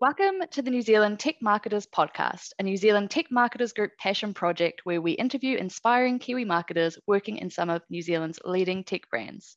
Welcome 0.00 0.46
to 0.52 0.62
the 0.62 0.70
New 0.70 0.82
Zealand 0.82 1.18
Tech 1.18 1.42
Marketers 1.42 1.84
Podcast, 1.84 2.52
a 2.60 2.62
New 2.62 2.76
Zealand 2.76 3.10
Tech 3.10 3.32
Marketers 3.32 3.72
Group 3.72 3.98
passion 3.98 4.32
project 4.32 4.82
where 4.84 5.02
we 5.02 5.10
interview 5.10 5.56
inspiring 5.56 6.20
Kiwi 6.20 6.44
marketers 6.44 6.96
working 7.08 7.38
in 7.38 7.50
some 7.50 7.68
of 7.68 7.82
New 7.90 8.00
Zealand's 8.00 8.38
leading 8.44 8.84
tech 8.84 9.10
brands. 9.10 9.56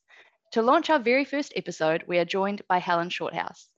To 0.50 0.62
launch 0.62 0.90
our 0.90 0.98
very 0.98 1.24
first 1.24 1.52
episode, 1.54 2.02
we 2.08 2.18
are 2.18 2.24
joined 2.24 2.62
by 2.68 2.78
Helen 2.78 3.08
Shorthouse. 3.08 3.68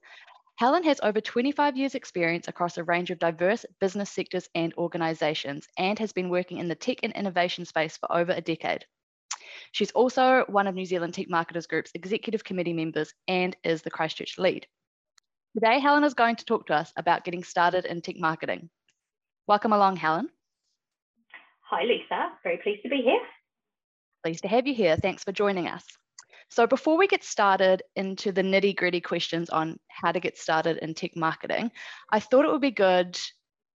Helen 0.55 0.83
has 0.85 0.99
over 1.03 1.21
25 1.21 1.77
years' 1.77 1.93
experience 1.93 2.47
across 2.47 2.79
a 2.79 2.83
range 2.83 3.11
of 3.11 3.19
diverse 3.19 3.63
business 3.79 4.09
sectors 4.09 4.49
and 4.55 4.73
organisations 4.75 5.67
and 5.77 5.99
has 5.99 6.13
been 6.13 6.29
working 6.29 6.57
in 6.57 6.67
the 6.67 6.73
tech 6.73 6.97
and 7.03 7.13
innovation 7.13 7.65
space 7.65 7.95
for 7.95 8.11
over 8.11 8.31
a 8.31 8.41
decade. 8.41 8.87
She's 9.71 9.91
also 9.91 10.45
one 10.47 10.65
of 10.65 10.73
New 10.73 10.85
Zealand 10.85 11.13
Tech 11.13 11.29
Marketers 11.29 11.67
Group's 11.67 11.91
executive 11.93 12.43
committee 12.43 12.73
members 12.73 13.13
and 13.27 13.55
is 13.63 13.83
the 13.83 13.91
Christchurch 13.91 14.39
lead. 14.39 14.65
Today, 15.55 15.79
Helen 15.79 16.03
is 16.03 16.13
going 16.13 16.35
to 16.35 16.43
talk 16.43 16.67
to 16.67 16.75
us 16.75 16.91
about 16.97 17.23
getting 17.23 17.41
started 17.41 17.85
in 17.85 18.01
tech 18.01 18.17
marketing. 18.19 18.69
Welcome 19.47 19.71
along, 19.71 19.95
Helen. 19.95 20.27
Hi, 21.69 21.83
Lisa. 21.83 22.31
Very 22.43 22.57
pleased 22.57 22.83
to 22.83 22.89
be 22.89 22.97
here. 22.97 23.21
Pleased 24.21 24.41
to 24.41 24.49
have 24.49 24.67
you 24.67 24.73
here. 24.73 24.97
Thanks 24.97 25.23
for 25.23 25.31
joining 25.31 25.69
us. 25.69 25.85
So, 26.49 26.67
before 26.67 26.97
we 26.97 27.07
get 27.07 27.23
started 27.23 27.83
into 27.95 28.33
the 28.33 28.41
nitty 28.41 28.75
gritty 28.75 28.99
questions 28.99 29.49
on 29.49 29.79
how 29.87 30.11
to 30.11 30.19
get 30.19 30.37
started 30.37 30.79
in 30.79 30.93
tech 30.93 31.15
marketing, 31.15 31.71
I 32.11 32.19
thought 32.19 32.43
it 32.43 32.51
would 32.51 32.59
be 32.59 32.71
good 32.71 33.17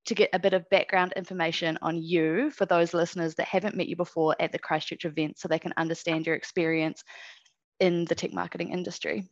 to 0.05 0.15
get 0.15 0.29
a 0.35 0.39
bit 0.39 0.53
of 0.53 0.69
background 0.69 1.15
information 1.17 1.79
on 1.81 1.97
you 1.97 2.51
for 2.51 2.67
those 2.67 2.93
listeners 2.93 3.37
that 3.37 3.49
haven't 3.49 3.75
met 3.75 3.89
you 3.89 3.97
before 3.97 4.37
at 4.39 4.53
the 4.53 4.59
Christchurch 4.59 5.07
event 5.07 5.39
so 5.39 5.49
they 5.49 5.59
can 5.59 5.73
understand 5.79 6.27
your 6.27 6.37
experience 6.37 7.03
in 7.79 8.05
the 8.05 8.15
tech 8.15 8.35
marketing 8.35 8.71
industry. 8.71 9.31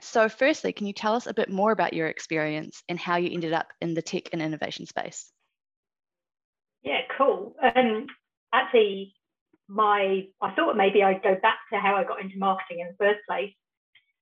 So, 0.00 0.28
firstly, 0.28 0.72
can 0.72 0.86
you 0.86 0.92
tell 0.92 1.14
us 1.14 1.26
a 1.26 1.34
bit 1.34 1.50
more 1.50 1.72
about 1.72 1.92
your 1.92 2.08
experience 2.08 2.82
and 2.88 2.98
how 2.98 3.16
you 3.16 3.30
ended 3.32 3.52
up 3.52 3.68
in 3.80 3.94
the 3.94 4.02
tech 4.02 4.30
and 4.32 4.42
innovation 4.42 4.86
space? 4.86 5.30
Yeah, 6.82 7.00
cool. 7.16 7.54
Um, 7.62 8.06
actually, 8.52 9.14
my 9.68 10.26
I 10.40 10.54
thought 10.54 10.76
maybe 10.76 11.02
I'd 11.02 11.22
go 11.22 11.36
back 11.40 11.58
to 11.72 11.78
how 11.78 11.96
I 11.96 12.04
got 12.04 12.20
into 12.20 12.38
marketing 12.38 12.80
in 12.80 12.88
the 12.88 13.04
first 13.04 13.20
place. 13.28 13.54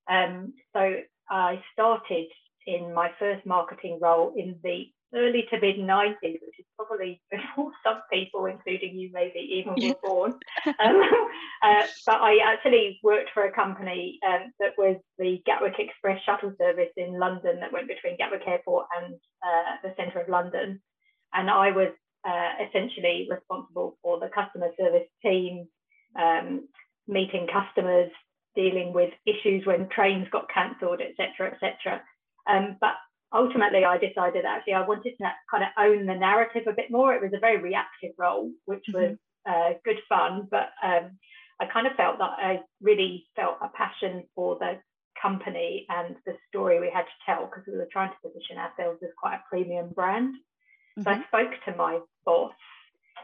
Um, 0.08 0.55
so 0.74 0.97
I 1.28 1.62
started 1.72 2.27
in 2.66 2.94
my 2.94 3.10
first 3.19 3.44
marketing 3.47 3.98
role 4.00 4.34
in 4.36 4.58
the 4.62 4.84
early 5.14 5.46
to 5.50 5.60
mid 5.60 5.77
90s, 5.77 6.16
which 6.22 6.58
is 6.58 6.66
probably 6.77 7.20
before 7.30 7.72
some 7.84 8.02
people, 8.12 8.46
including 8.46 8.96
you, 8.98 9.10
maybe 9.12 9.38
even 9.38 9.74
were 9.74 9.96
born. 10.02 10.32
Um, 10.66 11.02
uh, 11.62 11.86
but 12.06 12.20
I 12.20 12.38
actually 12.44 12.98
worked 13.02 13.30
for 13.34 13.44
a 13.44 13.52
company 13.52 14.19
um, 14.27 14.52
that 14.60 14.72
was 14.78 14.96
the 15.19 15.42
Gatwick 15.46 15.74
Express 15.78 16.22
shuttle 16.24 16.54
service 16.58 16.92
in 16.96 17.19
London 17.19 17.60
that 17.60 17.72
went 17.72 17.88
between 17.88 18.16
Gatwick 18.16 18.42
Airport 18.46 18.86
and 19.02 19.14
uh, 19.42 19.77
the 19.82 19.94
centre 19.96 20.20
of 20.20 20.28
London. 20.28 20.80
And 21.34 21.50
I 21.50 21.70
was 21.70 21.92
uh, 22.26 22.50
essentially 22.69 23.28
responsible 23.30 23.98
for 24.02 24.20
the 24.20 24.28
customer 24.28 24.69
service 24.78 25.08
team, 25.22 25.66
um, 26.19 26.69
meeting 27.08 27.48
customers, 27.52 28.10
dealing 28.54 28.92
with 28.92 29.12
issues 29.26 29.66
when 29.66 29.88
trains 29.88 30.28
got 30.30 30.47
cancelled, 30.52 31.00
etc., 31.00 31.52
etc. 31.52 32.02
Um, 32.48 32.76
but 32.80 32.94
ultimately 33.34 33.84
I 33.84 33.98
decided 33.98 34.44
actually 34.44 34.75
I 34.75 34.86
wanted 34.86 35.14
to 35.19 35.33
kind 35.50 35.64
of 35.64 35.70
own 35.78 36.06
the 36.06 36.14
narrative 36.14 36.64
a 36.66 36.72
bit 36.72 36.91
more. 36.91 37.14
It 37.14 37.22
was 37.22 37.33
a 37.34 37.41
very 37.41 37.58
reactive 37.58 38.12
role, 38.19 38.50
which 38.66 38.84
mm-hmm. 38.91 39.00
was 39.00 39.16
uh, 39.48 39.70
good 39.84 39.98
fun, 40.08 40.48
but 40.50 40.70
um, 40.83 41.19
I 41.60 41.66
kind 41.72 41.86
of 41.86 41.94
felt 41.97 42.19
that 42.19 42.30
I 42.38 42.60
really 42.80 43.27
felt 43.36 43.58
a 43.60 43.69
passion 43.69 44.25
for 44.34 44.58
the 44.58 44.80
company 45.20 45.86
and 45.88 46.16
the 46.27 46.34
story 46.48 46.80
we 46.80 46.91
had 46.92 47.05
to 47.05 47.25
tell 47.27 47.47
because 47.47 47.64
we 47.66 47.77
were 47.77 47.88
trying 47.92 48.10
to 48.10 48.28
position 48.28 48.58
ourselves 48.58 48.98
as 49.03 49.10
quite 49.19 49.36
a 49.36 49.44
premium 49.48 49.91
brand. 49.94 50.34
Mm-hmm. 50.98 51.03
So 51.03 51.10
I 51.10 51.14
mm-hmm. 51.14 51.22
spoke 51.28 51.53
to 51.66 51.77
my 51.77 52.00
boss 52.25 52.53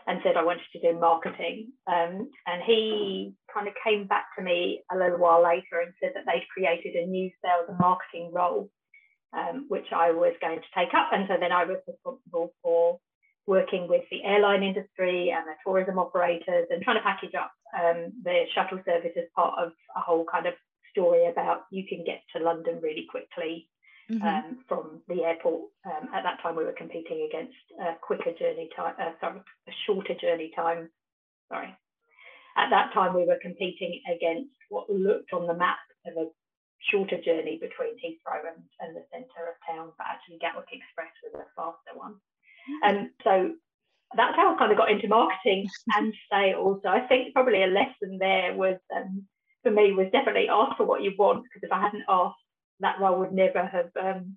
and 0.06 0.20
said 0.22 0.36
I 0.36 0.44
wanted 0.44 0.62
to 0.72 0.80
do 0.80 0.98
marketing. 0.98 1.72
Um, 1.86 2.30
and 2.46 2.62
he 2.64 3.34
kind 3.52 3.68
of 3.68 3.74
came 3.84 4.06
back 4.06 4.26
to 4.36 4.44
me 4.44 4.82
a 4.92 4.96
little 4.96 5.18
while 5.18 5.42
later 5.42 5.80
and 5.84 5.92
said 6.00 6.12
that 6.14 6.24
they'd 6.26 6.48
created 6.52 6.94
a 6.94 7.06
new 7.06 7.30
sales 7.44 7.66
and 7.68 7.78
marketing 7.78 8.30
role 8.32 8.70
um, 9.32 9.66
which 9.68 9.86
I 9.94 10.10
was 10.10 10.34
going 10.40 10.58
to 10.58 10.74
take 10.74 10.94
up. 10.94 11.10
And 11.12 11.26
so 11.28 11.34
then 11.38 11.52
I 11.52 11.64
was 11.64 11.78
responsible 11.86 12.52
for 12.62 12.98
working 13.46 13.88
with 13.88 14.02
the 14.10 14.22
airline 14.24 14.62
industry 14.62 15.32
and 15.34 15.46
the 15.46 15.56
tourism 15.64 15.98
operators 15.98 16.66
and 16.70 16.82
trying 16.82 16.98
to 16.98 17.02
package 17.02 17.34
up 17.34 17.50
um, 17.74 18.12
the 18.22 18.44
shuttle 18.54 18.80
service 18.84 19.16
as 19.16 19.24
part 19.34 19.58
of 19.58 19.72
a 19.96 20.00
whole 20.00 20.26
kind 20.30 20.46
of 20.46 20.54
story 20.90 21.26
about 21.26 21.62
you 21.70 21.84
can 21.88 22.04
get 22.04 22.22
to 22.34 22.42
London 22.42 22.78
really 22.82 23.06
quickly 23.10 23.68
mm-hmm. 24.10 24.26
um, 24.26 24.58
from 24.68 25.00
the 25.08 25.24
airport. 25.24 25.70
Um, 25.86 26.08
at 26.14 26.22
that 26.22 26.42
time, 26.42 26.56
we 26.56 26.64
were 26.64 26.76
competing 26.76 27.28
against 27.28 27.56
a 27.80 27.94
quicker 28.00 28.32
journey 28.38 28.68
time, 28.76 28.94
uh, 29.00 29.12
sorry, 29.20 29.40
a 29.68 29.72
shorter 29.86 30.14
journey 30.20 30.52
time. 30.54 30.90
Sorry. 31.48 31.74
At 32.56 32.70
that 32.70 32.92
time, 32.92 33.14
we 33.14 33.24
were 33.24 33.38
competing 33.40 34.00
against 34.14 34.50
what 34.68 34.90
looked 34.90 35.32
on 35.32 35.46
the 35.46 35.54
map 35.54 35.78
of 36.06 36.16
a 36.16 36.28
shorter 36.90 37.20
journey 37.20 37.58
between 37.60 37.96
Heathrow 37.98 38.46
and, 38.54 38.62
and 38.80 38.96
the 38.96 39.04
centre 39.12 39.50
of 39.50 39.56
town, 39.66 39.92
but 39.98 40.06
actually 40.06 40.38
Gatwick 40.38 40.68
Express 40.72 41.12
was 41.24 41.34
a 41.34 41.46
faster 41.56 41.98
one. 41.98 42.14
And 42.82 42.96
mm. 42.96 43.02
um, 43.02 43.10
so 43.24 43.54
that's 44.16 44.36
how 44.36 44.54
I 44.54 44.58
kind 44.58 44.72
of 44.72 44.78
got 44.78 44.90
into 44.90 45.08
marketing 45.08 45.68
and 45.96 46.14
sales. 46.30 46.80
So 46.82 46.88
I 46.88 47.00
think 47.00 47.34
probably 47.34 47.62
a 47.62 47.66
lesson 47.66 48.18
there 48.18 48.54
was 48.54 48.78
um, 48.94 49.24
for 49.62 49.70
me 49.70 49.92
was 49.92 50.08
definitely 50.12 50.48
ask 50.48 50.76
for 50.76 50.86
what 50.86 51.02
you 51.02 51.12
want 51.18 51.44
because 51.44 51.62
if 51.62 51.72
I 51.72 51.80
hadn't 51.80 52.04
asked, 52.08 52.36
that 52.80 53.00
role 53.00 53.18
would 53.18 53.32
never 53.32 53.66
have 53.66 53.90
um, 54.00 54.36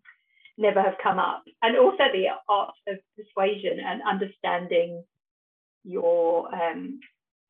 never 0.58 0.82
have 0.82 0.96
come 1.02 1.20
up. 1.20 1.44
And 1.62 1.78
also 1.78 2.04
the 2.12 2.28
art 2.50 2.74
of 2.88 2.98
persuasion 3.16 3.80
and 3.80 4.02
understanding 4.02 5.04
your 5.84 6.54
um, 6.54 7.00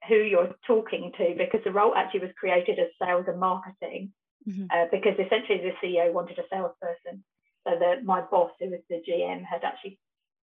who 0.08 0.16
you're 0.16 0.56
talking 0.66 1.12
to 1.18 1.36
because 1.38 1.62
the 1.64 1.72
role 1.72 1.96
actually 1.96 2.22
was 2.22 2.32
created 2.40 2.80
as 2.80 2.88
sales 3.02 3.26
and 3.28 3.40
marketing 3.40 4.12
mm-hmm. 4.48 4.66
uh, 4.72 4.86
because 4.92 5.14
essentially 5.20 5.62
the 5.62 5.88
CEO 5.88 6.12
wanted 6.14 6.40
a 6.40 6.44
salesperson. 6.50 7.24
So 7.68 7.78
that 7.80 8.04
my 8.04 8.22
boss, 8.22 8.52
who 8.60 8.72
was 8.72 8.80
the 8.90 9.04
GM, 9.08 9.44
had 9.46 9.64
actually 9.64 10.00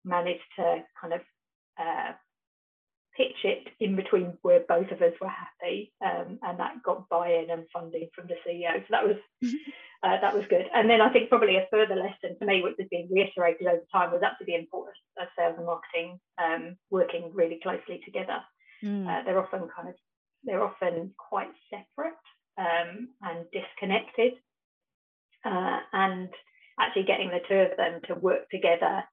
managed 0.05 0.45
to 0.57 0.83
kind 1.01 1.13
of 1.13 1.21
uh, 1.79 2.11
pitch 3.15 3.43
it 3.43 3.67
in 3.79 3.95
between 3.95 4.37
where 4.43 4.61
both 4.67 4.91
of 4.91 5.01
us 5.01 5.13
were 5.19 5.27
happy, 5.27 5.91
um, 6.05 6.37
and 6.43 6.59
that 6.59 6.83
got 6.83 7.09
buy-in 7.09 7.49
and 7.49 7.65
funding 7.73 8.07
from 8.13 8.27
the 8.27 8.35
CEO. 8.45 8.71
So 8.81 8.87
that 8.91 9.07
was 9.07 9.17
mm-hmm. 9.43 9.55
uh, 10.03 10.21
that 10.21 10.35
was 10.35 10.45
good. 10.49 10.67
And 10.73 10.87
then 10.87 11.01
I 11.01 11.11
think 11.11 11.29
probably 11.29 11.57
a 11.57 11.67
further 11.71 11.95
lesson 11.95 12.37
for 12.37 12.45
me, 12.45 12.61
which 12.61 12.75
has 12.79 12.87
been 12.89 13.09
reiterated 13.11 13.65
over 13.65 13.83
time, 13.91 14.11
was 14.11 14.21
actually 14.23 14.53
the 14.53 14.61
importance 14.61 14.97
of 15.19 15.27
sales 15.37 15.55
and 15.57 15.65
marketing 15.65 16.19
um, 16.37 16.77
working 16.91 17.31
really 17.33 17.59
closely 17.61 18.01
together. 18.05 18.39
Mm. 18.83 19.07
Uh, 19.07 19.23
they're 19.23 19.43
often 19.43 19.67
kind 19.75 19.89
of 19.89 19.95
they're 20.43 20.63
often 20.63 21.13
quite 21.17 21.51
separate 21.71 22.13
um, 22.57 23.09
and 23.21 23.45
disconnected. 23.51 24.33
Uh, 25.45 25.79
and 25.93 26.29
actually 26.79 27.03
getting 27.03 27.29
the 27.29 27.41
two 27.47 27.55
of 27.55 27.77
them 27.77 28.01
to 28.07 28.15
work 28.15 28.49
together 28.49 29.03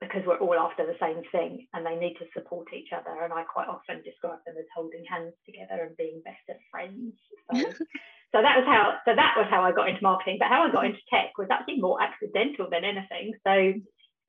because 0.00 0.22
we're 0.26 0.38
all 0.38 0.58
after 0.58 0.84
the 0.84 0.98
same 1.00 1.22
thing 1.32 1.66
and 1.72 1.86
they 1.86 1.96
need 1.96 2.14
to 2.18 2.26
support 2.34 2.68
each 2.74 2.90
other. 2.92 3.22
And 3.22 3.32
I 3.32 3.42
quite 3.44 3.68
often 3.68 4.02
describe 4.02 4.40
them 4.44 4.56
as 4.58 4.66
holding 4.74 5.04
hands 5.08 5.34
together 5.46 5.84
and 5.84 5.96
being 5.96 6.20
best 6.24 6.44
of 6.50 6.56
friends. 6.70 7.14
So, 7.50 7.58
so 8.32 8.42
that 8.42 8.56
was 8.58 8.66
how 8.66 8.98
so 9.04 9.14
that 9.14 9.34
was 9.36 9.46
how 9.50 9.62
I 9.62 9.72
got 9.72 9.88
into 9.88 10.02
marketing. 10.02 10.36
But 10.38 10.48
how 10.48 10.66
I 10.66 10.72
got 10.72 10.86
into 10.86 10.98
tech 11.08 11.36
was 11.38 11.48
actually 11.50 11.80
more 11.80 12.02
accidental 12.02 12.68
than 12.70 12.84
anything. 12.84 13.32
So 13.46 13.74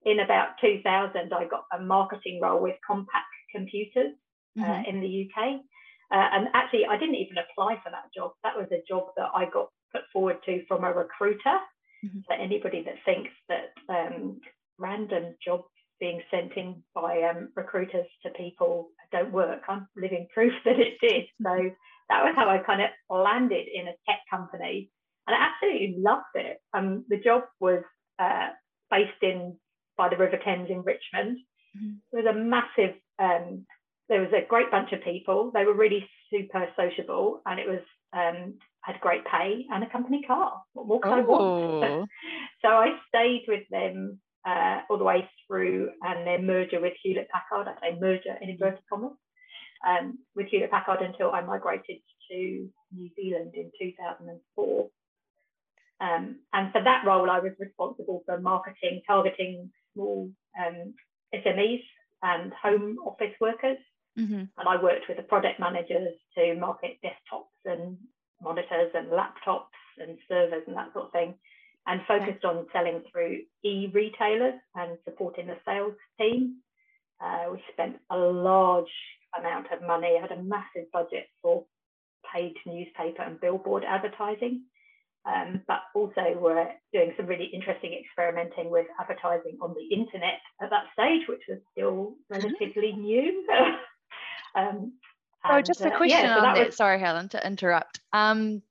in 0.05 0.19
about 0.19 0.61
2000, 0.61 1.33
I 1.33 1.45
got 1.45 1.65
a 1.73 1.81
marketing 1.81 2.39
role 2.41 2.61
with 2.61 2.75
Compaq 2.87 3.29
Computers 3.51 4.13
uh, 4.59 4.63
mm-hmm. 4.63 4.89
in 4.89 5.01
the 5.01 5.29
UK. 5.29 5.61
Uh, 6.11 6.27
and 6.33 6.47
actually, 6.53 6.85
I 6.85 6.97
didn't 6.97 7.15
even 7.15 7.37
apply 7.37 7.75
for 7.83 7.89
that 7.89 8.13
job. 8.15 8.31
That 8.43 8.55
was 8.55 8.67
a 8.71 8.83
job 8.87 9.07
that 9.17 9.29
I 9.33 9.45
got 9.45 9.69
put 9.91 10.03
forward 10.13 10.37
to 10.45 10.65
from 10.67 10.83
a 10.83 10.93
recruiter. 10.93 11.57
Mm-hmm. 12.05 12.19
So 12.29 12.35
anybody 12.39 12.83
that 12.83 12.95
thinks 13.05 13.31
that 13.49 13.73
um, 13.89 14.39
random 14.77 15.35
jobs 15.43 15.65
being 15.99 16.21
sent 16.29 16.53
in 16.53 16.83
by 16.93 17.23
um, 17.23 17.49
recruiters 17.55 18.05
to 18.23 18.29
people 18.31 18.89
don't 19.11 19.31
work, 19.31 19.61
I'm 19.67 19.87
living 19.95 20.27
proof 20.33 20.53
that 20.65 20.79
it 20.79 20.97
did. 21.01 21.25
So 21.41 21.71
that 22.09 22.23
was 22.23 22.33
how 22.35 22.49
I 22.49 22.59
kind 22.59 22.81
of 22.81 22.89
landed 23.09 23.65
in 23.73 23.87
a 23.87 23.95
tech 24.07 24.19
company, 24.29 24.91
and 25.27 25.35
I 25.35 25.47
absolutely 25.47 25.95
loved 25.99 26.35
it. 26.35 26.57
Um, 26.73 27.05
the 27.09 27.17
job 27.17 27.43
was 27.59 27.83
uh, 28.19 28.49
based 28.91 29.21
in 29.21 29.57
by 29.97 30.09
the 30.09 30.17
River 30.17 30.37
Thames 30.43 30.69
in 30.69 30.83
Richmond. 30.83 31.39
Mm-hmm. 31.75 32.17
It 32.17 32.23
was 32.23 32.25
a 32.29 32.37
massive 32.37 32.95
um, 33.17 33.65
there 34.09 34.21
was 34.21 34.31
a 34.33 34.47
great 34.47 34.71
bunch 34.71 34.91
of 34.91 35.03
people. 35.03 35.51
They 35.53 35.65
were 35.65 35.73
really 35.73 36.07
super 36.31 36.67
sociable, 36.75 37.41
and 37.45 37.59
it 37.59 37.67
was 37.67 37.81
um, 38.13 38.55
had 38.81 38.99
great 39.01 39.25
pay 39.25 39.65
and 39.71 39.83
a 39.83 39.89
company 39.89 40.23
car. 40.25 40.61
What 40.73 40.87
more 40.87 40.99
could 40.99 41.11
I 41.11 41.21
want? 41.21 42.09
so 42.61 42.67
I 42.67 42.97
stayed 43.09 43.45
with 43.47 43.63
them 43.69 44.19
uh, 44.45 44.81
all 44.89 44.97
the 44.97 45.03
way 45.03 45.27
through, 45.47 45.89
and 46.01 46.25
their 46.25 46.41
merger 46.41 46.79
with 46.79 46.93
Hewlett 47.03 47.29
Packard. 47.29 47.67
I 47.67 47.79
say 47.81 47.97
merger 47.99 48.35
in 48.41 48.49
inverted 48.49 48.83
commas 48.91 49.17
um, 49.87 50.19
with 50.35 50.47
Hewlett 50.47 50.71
Packard 50.71 51.01
until 51.01 51.31
I 51.31 51.41
migrated 51.41 51.97
to 52.31 52.69
New 52.93 53.09
Zealand 53.15 53.53
in 53.55 53.71
2004. 53.79 54.79
Uh, 54.79 54.87
Um, 56.01 56.39
and 56.51 56.71
for 56.73 56.83
that 56.83 57.05
role, 57.05 57.29
I 57.29 57.39
was 57.39 57.53
responsible 57.57 58.21
for 58.25 58.39
marketing, 58.39 59.01
targeting 59.07 59.71
small 59.93 60.29
um, 60.59 60.93
SMEs 61.33 61.83
and 62.21 62.53
home 62.53 62.97
office 63.05 63.33
workers. 63.39 63.77
Mm-hmm. 64.17 64.43
And 64.57 64.67
I 64.67 64.81
worked 64.81 65.07
with 65.07 65.17
the 65.17 65.23
product 65.23 65.59
managers 65.59 66.15
to 66.37 66.55
market 66.55 66.97
desktops 67.03 67.65
and 67.65 67.97
monitors 68.41 68.91
and 68.93 69.07
laptops 69.07 69.75
and 69.97 70.17
servers 70.27 70.63
and 70.67 70.75
that 70.75 70.93
sort 70.93 71.05
of 71.05 71.11
thing, 71.11 71.35
and 71.87 72.01
focused 72.07 72.43
okay. 72.43 72.57
on 72.57 72.65
selling 72.73 73.01
through 73.11 73.41
e 73.63 73.89
retailers 73.93 74.59
and 74.75 74.97
supporting 75.05 75.47
the 75.47 75.57
sales 75.65 75.95
team. 76.19 76.57
Uh, 77.21 77.45
we 77.51 77.61
spent 77.71 77.97
a 78.11 78.17
large 78.17 78.91
amount 79.37 79.67
of 79.71 79.81
money, 79.81 80.17
had 80.19 80.31
a 80.31 80.43
massive 80.43 80.91
budget 80.91 81.27
for 81.41 81.65
paid 82.33 82.55
newspaper 82.65 83.21
and 83.21 83.39
billboard 83.39 83.83
advertising. 83.87 84.63
Um, 85.25 85.61
but 85.67 85.79
also 85.95 86.21
we're 86.39 86.69
doing 86.93 87.13
some 87.17 87.25
really 87.25 87.49
interesting 87.51 87.93
experimenting 87.99 88.69
with 88.69 88.85
advertising 88.99 89.57
on 89.59 89.73
the 89.73 89.95
internet 89.95 90.39
at 90.61 90.69
that 90.69 90.85
stage, 90.93 91.27
which 91.27 91.41
was 91.49 91.57
still 91.71 92.13
relatively 92.29 92.91
new. 92.93 93.43
um, 94.55 94.93
oh, 95.43 95.61
just 95.61 95.81
a 95.81 95.91
question 95.91 96.19
uh, 96.19 96.21
yeah, 96.21 96.33
so 96.33 96.45
on 96.45 96.55
that. 96.55 96.65
Was... 96.67 96.75
Sorry, 96.75 96.99
Helen, 96.99 97.29
to 97.29 97.45
interrupt. 97.45 97.99
Um, 98.13 98.61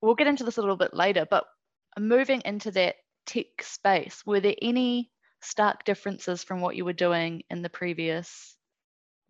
we'll 0.00 0.14
get 0.14 0.26
into 0.26 0.44
this 0.44 0.58
a 0.58 0.60
little 0.60 0.76
bit 0.76 0.94
later, 0.94 1.26
but 1.28 1.44
moving 1.98 2.42
into 2.44 2.70
that 2.72 2.96
tech 3.26 3.62
space, 3.62 4.22
were 4.24 4.40
there 4.40 4.54
any 4.60 5.10
stark 5.42 5.84
differences 5.84 6.44
from 6.44 6.60
what 6.60 6.76
you 6.76 6.84
were 6.84 6.92
doing 6.92 7.42
in 7.50 7.62
the 7.62 7.70
previous 7.70 8.56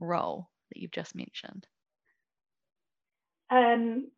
role 0.01 0.49
that 0.73 0.81
you've 0.81 0.91
just 0.91 1.15
mentioned? 1.15 1.67
Um, 3.51 4.11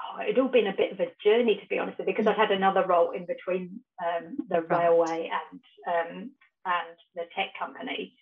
oh, 0.00 0.22
it'd 0.22 0.38
all 0.38 0.48
been 0.48 0.66
a 0.66 0.76
bit 0.76 0.92
of 0.92 1.00
a 1.00 1.12
journey, 1.22 1.58
to 1.60 1.66
be 1.68 1.78
honest, 1.78 1.98
because 2.04 2.26
mm. 2.26 2.34
I 2.34 2.36
had 2.36 2.50
another 2.50 2.84
role 2.86 3.10
in 3.10 3.26
between 3.26 3.80
um, 4.02 4.36
the 4.48 4.62
right. 4.62 4.84
railway 4.84 5.30
and 5.30 5.60
um, 5.86 6.30
and 6.64 6.96
the 7.14 7.22
tech 7.34 7.48
company, 7.58 8.14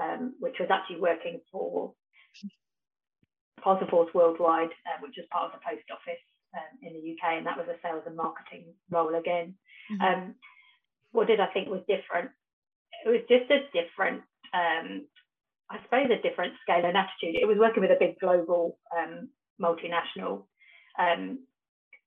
um, 0.00 0.34
which 0.40 0.56
was 0.58 0.68
actually 0.70 1.00
working 1.00 1.40
for 1.52 1.92
Parcelforce 3.64 4.14
Worldwide, 4.14 4.70
uh, 4.88 4.98
which 5.02 5.14
was 5.16 5.26
part 5.30 5.52
of 5.52 5.52
the 5.52 5.64
post 5.64 5.84
office 5.92 6.24
um, 6.56 6.78
in 6.82 6.94
the 6.94 7.12
UK, 7.12 7.38
and 7.38 7.46
that 7.46 7.58
was 7.58 7.68
a 7.68 7.76
sales 7.82 8.02
and 8.06 8.16
marketing 8.16 8.72
role 8.90 9.14
again. 9.14 9.54
Mm-hmm. 9.92 10.02
Um, 10.02 10.34
what 11.12 11.26
did 11.26 11.40
I 11.40 11.46
think 11.48 11.68
was 11.68 11.82
different? 11.88 12.30
It 13.04 13.08
was 13.08 13.20
just 13.28 13.50
a 13.50 13.66
different 13.72 14.22
um, 14.52 15.06
I 15.70 15.78
suppose, 15.84 16.10
a 16.10 16.20
different 16.28 16.54
scale 16.62 16.84
and 16.84 16.96
attitude. 16.96 17.38
It 17.40 17.46
was 17.46 17.58
working 17.58 17.82
with 17.82 17.92
a 17.92 17.98
big 17.98 18.18
global 18.18 18.78
um, 18.96 19.28
multinational. 19.62 20.44
Um, 20.98 21.46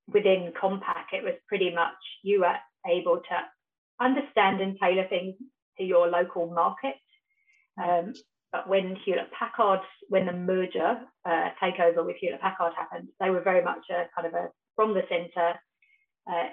within 0.08 0.52
Compaq, 0.62 1.14
it 1.14 1.24
was 1.24 1.36
pretty 1.48 1.74
much 1.74 1.96
you 2.24 2.42
were 2.42 2.58
able 2.86 3.18
to 3.18 4.06
understand 4.06 4.60
and 4.60 4.78
tailor 4.82 5.08
things 5.08 5.36
to 5.78 5.84
your 5.84 6.08
local 6.08 6.48
market. 6.54 6.96
Um, 7.82 8.14
but 8.52 8.70
when 8.70 8.96
Hewlett 9.04 9.32
Packard, 9.32 9.80
when 10.10 10.26
the 10.26 10.34
merger 10.34 11.00
uh, 11.26 11.50
takeover 11.62 12.06
with 12.06 12.18
Hewlett 12.20 12.42
Packard 12.42 12.74
happened, 12.78 13.10
they 13.20 13.30
were 13.30 13.42
very 13.42 13.64
much 13.64 13.86
a 13.90 14.06
kind 14.16 14.28
of 14.28 14.34
a 14.34 14.50
from 14.76 14.94
the 14.94 15.02
centre. 15.10 15.60
Uh, 16.30 16.50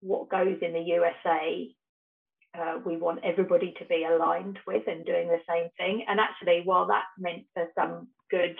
what 0.00 0.30
goes 0.30 0.56
in 0.62 0.72
the 0.72 0.80
USA 0.80 1.68
uh, 2.58 2.78
we 2.84 2.96
want 2.96 3.20
everybody 3.24 3.74
to 3.78 3.84
be 3.84 4.04
aligned 4.04 4.58
with 4.66 4.82
and 4.86 5.04
doing 5.04 5.28
the 5.28 5.40
same 5.48 5.68
thing. 5.76 6.04
And 6.08 6.18
actually, 6.18 6.62
while 6.64 6.86
that 6.88 7.04
meant 7.18 7.44
for 7.54 7.66
some 7.78 8.08
good 8.30 8.58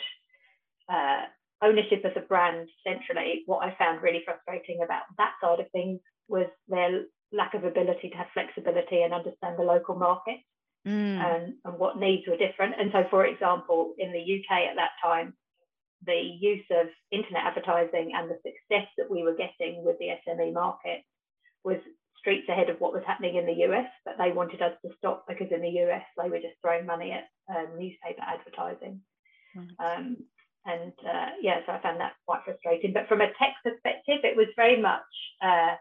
uh, 0.89 1.23
ownership 1.63 2.05
of 2.05 2.15
the 2.15 2.21
brand 2.21 2.69
centrally, 2.87 3.43
what 3.47 3.65
I 3.65 3.75
found 3.79 4.03
really 4.03 4.23
frustrating 4.25 4.81
about 4.85 5.03
that 5.19 5.33
side 5.43 5.61
of 5.61 5.71
things 5.73 6.01
was 6.29 6.47
their 6.69 7.03
lack 7.33 7.55
of 7.55 7.65
ability 7.65 8.11
to 8.11 8.17
have 8.17 8.27
flexibility 8.33 9.03
and 9.03 9.15
understand 9.15 9.59
the 9.59 9.65
local 9.65 9.97
market 9.97 10.39
mm. 10.87 10.91
and, 10.91 11.55
and 11.65 11.79
what 11.79 11.99
needs 11.99 12.27
were 12.27 12.37
different. 12.37 12.75
And 12.79 12.91
so, 12.93 13.05
for 13.11 13.27
example, 13.27 13.95
in 13.99 14.13
the 14.13 14.21
UK 14.21 14.69
at 14.71 14.77
that 14.77 14.91
time, 15.03 15.35
the 16.07 16.21
use 16.41 16.65
of 16.71 16.87
internet 17.11 17.45
advertising 17.45 18.13
and 18.15 18.31
the 18.31 18.39
success 18.43 18.89
that 18.97 19.11
we 19.11 19.23
were 19.23 19.35
getting 19.35 19.85
with 19.85 19.99
the 19.99 20.09
SME 20.27 20.53
market 20.53 21.03
was 21.63 21.77
streets 22.19 22.49
ahead 22.49 22.71
of 22.71 22.81
what 22.81 22.93
was 22.93 23.03
happening 23.07 23.37
in 23.37 23.47
the 23.47 23.65
US, 23.69 23.89
but 24.05 24.17
they 24.19 24.33
wanted 24.33 24.63
us 24.63 24.73
to 24.85 24.93
stop 24.99 25.25
because 25.29 25.49
in 25.51 25.63
the 25.63 25.81
US 25.85 26.05
they 26.17 26.31
were 26.31 26.39
just 26.39 26.57
throwing 26.63 26.87
money 26.87 27.13
at 27.13 27.29
um, 27.55 27.79
newspaper 27.79 28.23
advertising. 28.23 29.01
Um, 29.79 30.17
and 30.67 30.93
uh, 31.07 31.31
yeah, 31.41 31.61
so 31.67 31.73
I 31.73 31.83
found 31.83 32.01
that 32.01 32.13
quite 32.27 32.43
frustrating. 32.45 32.93
But 32.93 33.09
from 33.09 33.21
a 33.21 33.33
tech 33.39 33.57
perspective, 33.65 34.21
it 34.25 34.37
was 34.37 34.49
very 34.57 34.81
much 34.81 35.01
uh, 35.43 35.75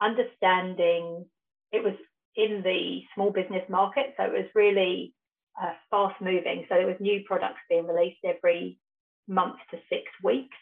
understanding. 0.00 1.24
It 1.72 1.82
was 1.82 1.94
in 2.36 2.62
the 2.62 3.02
small 3.14 3.30
business 3.30 3.68
market, 3.68 4.14
so 4.16 4.24
it 4.24 4.32
was 4.32 4.46
really 4.54 5.14
uh, 5.60 5.72
fast 5.90 6.20
moving. 6.20 6.64
So 6.68 6.76
there 6.76 6.86
was 6.86 6.96
new 7.00 7.22
products 7.26 7.60
being 7.68 7.86
released 7.86 8.24
every 8.24 8.78
month 9.28 9.56
to 9.70 9.78
six 9.88 10.04
weeks. 10.22 10.56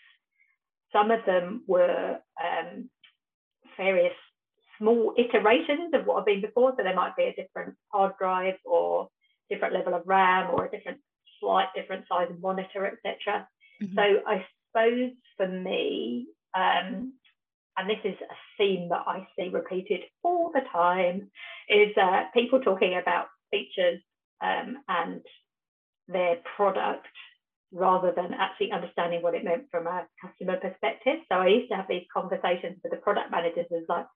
Some 0.92 1.10
of 1.10 1.24
them 1.26 1.64
were 1.66 2.18
um, 2.42 2.88
various 3.76 4.14
small 4.78 5.14
iterations 5.18 5.92
of 5.92 6.06
what 6.06 6.16
have 6.16 6.26
been 6.26 6.40
before. 6.40 6.72
So 6.76 6.82
there 6.82 6.94
might 6.94 7.16
be 7.16 7.24
a 7.24 7.34
different 7.34 7.74
hard 7.92 8.12
drive 8.18 8.56
or 8.64 9.08
different 9.50 9.74
level 9.74 9.94
of 9.94 10.02
RAM 10.06 10.50
or 10.52 10.66
a 10.66 10.70
different 10.70 10.98
slight 11.40 11.68
different 11.74 12.04
size 12.08 12.28
of 12.30 12.40
monitor, 12.40 12.86
etc. 12.86 13.46
Mm-hmm. 13.82 13.94
So 13.94 14.02
I 14.26 14.44
suppose 14.70 15.12
for 15.36 15.48
me, 15.48 16.26
um, 16.54 17.12
and 17.78 17.88
this 17.88 18.00
is 18.04 18.16
a 18.20 18.34
theme 18.58 18.88
that 18.88 19.04
I 19.06 19.26
see 19.36 19.48
repeated 19.48 20.00
all 20.22 20.50
the 20.52 20.62
time, 20.72 21.30
is 21.68 21.96
uh, 21.96 22.24
people 22.34 22.60
talking 22.60 22.98
about 23.00 23.26
features 23.50 24.00
um, 24.42 24.78
and 24.88 25.20
their 26.08 26.36
product 26.56 27.06
rather 27.72 28.12
than 28.16 28.34
actually 28.34 28.72
understanding 28.72 29.22
what 29.22 29.34
it 29.34 29.44
meant 29.44 29.64
from 29.70 29.86
a 29.86 30.06
customer 30.20 30.56
perspective. 30.56 31.18
So 31.30 31.36
I 31.38 31.48
used 31.48 31.68
to 31.70 31.76
have 31.76 31.86
these 31.88 32.06
conversations 32.12 32.78
with 32.82 32.92
the 32.92 32.98
product 32.98 33.30
managers 33.30 33.66
as 33.70 33.84
like, 33.88 34.06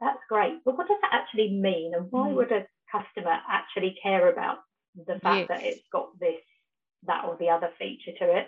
that's 0.00 0.20
great. 0.28 0.54
But 0.64 0.78
what 0.78 0.88
does 0.88 0.98
that 1.02 1.12
actually 1.12 1.52
mean? 1.52 1.92
And 1.94 2.06
why 2.10 2.28
mm. 2.28 2.34
would 2.36 2.52
a 2.52 2.66
customer 2.90 3.36
actually 3.48 3.98
care 4.02 4.32
about 4.32 4.58
the 4.94 5.18
fact 5.20 5.40
yes. 5.40 5.48
that 5.48 5.62
it's 5.62 5.82
got 5.92 6.18
this, 6.18 6.40
that, 7.06 7.24
or 7.24 7.36
the 7.38 7.50
other 7.50 7.70
feature 7.78 8.12
to 8.18 8.38
it? 8.38 8.46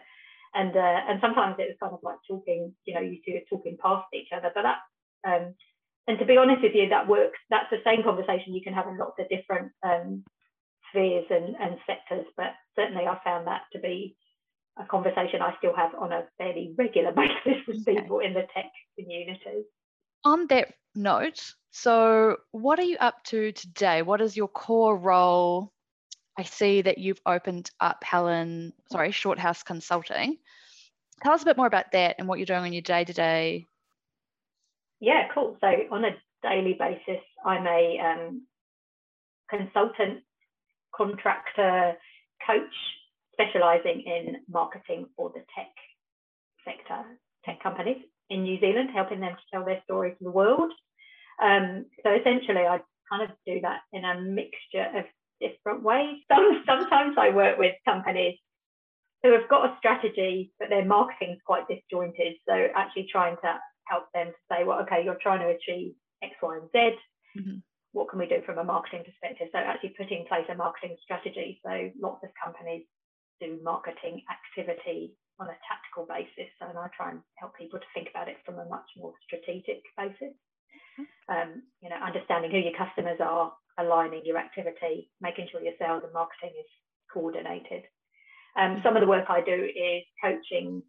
And 0.55 0.77
uh, 0.77 1.01
and 1.09 1.21
sometimes 1.21 1.57
it 1.59 1.69
was 1.73 1.81
kind 1.81 1.95
of 1.95 2.01
like 2.03 2.19
talking, 2.29 2.75
you 2.85 2.95
know, 2.95 3.01
you 3.01 3.19
two 3.25 3.37
are 3.37 3.49
talking 3.49 3.79
past 3.81 4.07
each 4.13 4.29
other. 4.37 4.51
But 4.55 4.63
that, 4.63 4.79
um, 5.27 5.55
and 6.07 6.19
to 6.19 6.27
be 6.27 6.37
honest 6.37 6.63
with 6.63 6.75
you, 6.75 6.89
that 6.91 7.09
works. 7.09 7.39
That's 7.49 7.71
the 7.71 7.81
same 7.85 8.03
conversation 8.03 8.55
you 8.55 8.63
can 8.63 8.75
have 8.75 8.87
in 8.87 8.99
lots 8.99 9.19
of 9.19 9.29
different 9.29 9.73
um, 9.83 10.25
spheres 10.91 11.27
and, 11.31 11.57
and 11.57 11.79
sectors. 11.87 12.27
But 12.37 12.53
certainly, 12.77 13.07
I 13.07 13.19
found 13.25 13.47
that 13.47 13.63
to 13.73 13.79
be 13.79 14.17
a 14.79 14.85
conversation 14.85 15.41
I 15.41 15.55
still 15.59 15.77
have 15.77 15.95
on 15.95 16.13
a 16.13 16.25
fairly 16.39 16.75
regular 16.77 17.13
basis 17.17 17.65
with 17.67 17.87
people 17.87 18.21
in 18.21 18.35
the 18.35 18.45
tech 18.55 18.73
community 18.99 19.65
on 20.25 20.47
that 20.49 20.75
note, 20.95 21.55
so 21.71 22.37
what 22.53 22.79
are 22.79 22.85
you 22.85 22.97
up 22.99 23.23
to 23.25 23.53
today? 23.53 24.03
What 24.03 24.21
is 24.21 24.37
your 24.37 24.49
core 24.49 24.97
role? 24.97 25.73
I 26.39 26.45
see 26.45 26.83
that 26.83 26.99
you've 26.99 27.21
opened 27.27 27.71
up 27.81 28.03
Helen, 28.03 28.73
sorry, 28.91 29.11
Shorthouse 29.11 29.63
Consulting. 29.63 30.39
Tell 31.23 31.33
us 31.33 31.43
a 31.43 31.45
bit 31.45 31.57
more 31.57 31.67
about 31.67 31.93
that 31.93 32.17
and 32.19 32.27
what 32.27 32.39
you're 32.39 32.47
doing 32.47 32.63
on 32.63 32.73
your 32.73 32.83
day 32.83 33.05
to 33.05 33.13
day. 33.13 33.67
Yeah, 35.01 35.29
cool. 35.35 35.57
So 35.61 35.67
on 35.91 36.05
a 36.05 36.17
daily 36.43 36.77
basis, 36.79 37.23
I'm 37.45 37.67
a 37.67 37.99
um, 37.99 38.43
consultant, 39.51 40.23
contractor, 40.95 41.97
coach, 42.47 42.75
specialising 43.33 44.03
in 44.07 44.37
marketing 44.49 45.07
for 45.17 45.31
the 45.31 45.45
tech 45.57 45.73
sector, 46.65 47.03
tech 47.45 47.63
companies 47.63 48.03
in 48.31 48.45
New 48.45 48.59
Zealand, 48.61 48.91
helping 48.95 49.21
them 49.21 49.33
to 49.33 49.43
tell 49.53 49.65
their 49.65 49.83
story 49.85 50.13
to 50.13 50.25
the 50.25 50.31
world. 50.31 50.73
Um, 51.43 51.87
so 52.03 52.11
essentially, 52.11 52.67
I 52.67 52.81
kind 53.11 53.23
of 53.23 53.31
do 53.47 53.61
that 53.63 53.81
in 53.93 54.05
a 54.05 54.21
mixture 54.21 54.87
of 54.95 55.05
different 55.43 55.83
ways. 55.83 56.17
Some, 56.31 56.63
sometimes 56.67 57.17
I 57.19 57.31
work 57.31 57.59
with 57.59 57.75
companies 57.85 58.39
who 59.23 59.33
have 59.33 59.49
got 59.49 59.67
a 59.67 59.77
strategy, 59.79 60.53
but 60.59 60.69
their 60.69 60.85
marketing 60.85 61.35
is 61.35 61.43
quite 61.45 61.69
disjointed. 61.69 62.35
So 62.49 62.55
actually 62.75 63.09
trying 63.11 63.37
to 63.43 63.59
help 63.87 64.05
them 64.15 64.29
to 64.29 64.43
say, 64.51 64.65
well, 64.65 64.81
okay, 64.83 65.05
you're 65.05 65.23
trying 65.23 65.41
to 65.41 65.55
achieve 65.55 65.95
X, 66.23 66.35
Y, 66.43 66.57
and 66.57 66.71
Z. 66.73 66.79
Mm-hmm. 67.39 67.59
What 67.93 68.09
can 68.09 68.19
we 68.19 68.27
do 68.27 68.41
from 68.47 68.59
a 68.59 68.65
marketing 68.65 69.05
perspective? 69.05 69.49
So 69.53 69.59
actually 69.59 69.95
putting 69.99 70.23
in 70.23 70.27
place 70.27 70.47
a 70.51 70.55
marketing 70.55 70.97
strategy. 71.03 71.61
So 71.65 71.91
lots 72.01 72.25
of 72.25 72.31
companies 72.43 72.85
do 73.41 73.59
marketing 73.63 74.23
activity 74.31 75.15
on 75.39 75.49
a 75.49 75.59
tactical 75.69 76.07
basis. 76.07 76.51
And 76.61 76.79
I 76.79 76.89
try 76.97 77.11
and 77.11 77.21
help 77.37 77.57
people 77.57 77.79
to 77.79 77.91
think 77.95 78.09
about 78.11 78.29
it 78.29 78.39
from 78.47 78.59
a 78.59 78.69
much 78.69 78.89
more 78.97 79.13
strategic 79.27 79.83
basis. 79.97 80.35
Mm-hmm. 80.99 81.05
Um, 81.31 81.63
you 81.81 81.91
know, 81.91 82.01
understanding 82.03 82.51
who 82.51 82.59
your 82.59 82.77
customers 82.77 83.21
are, 83.21 83.53
aligning 83.79 84.23
your 84.25 84.39
activity, 84.39 85.11
making 85.21 85.49
sure 85.51 85.63
your 85.63 85.75
sales 85.79 86.03
and 86.05 86.13
marketing 86.13 86.53
is 86.59 86.67
coordinated. 87.13 87.83
Um, 88.57 88.81
some 88.85 88.97
of 88.97 89.01
the 89.01 89.09
work 89.09 89.27
I 89.29 89.41
do 89.41 89.55
is 89.55 90.03
coaching 90.23 90.83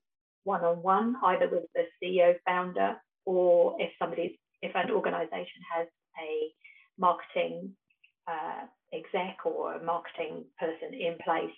one-on-one, 0.43 1.15
either 1.23 1.47
with 1.49 1.63
the 1.75 1.85
CEO 2.01 2.35
founder 2.45 2.95
or 3.25 3.77
if 3.79 3.91
somebody's 3.97 4.35
if 4.61 4.71
an 4.75 4.91
organization 4.91 5.61
has 5.75 5.87
a 6.19 6.51
marketing 6.97 7.71
uh, 8.27 8.63
exec 8.93 9.45
or 9.45 9.75
a 9.75 9.83
marketing 9.83 10.45
person 10.57 10.93
in 10.93 11.17
place 11.23 11.55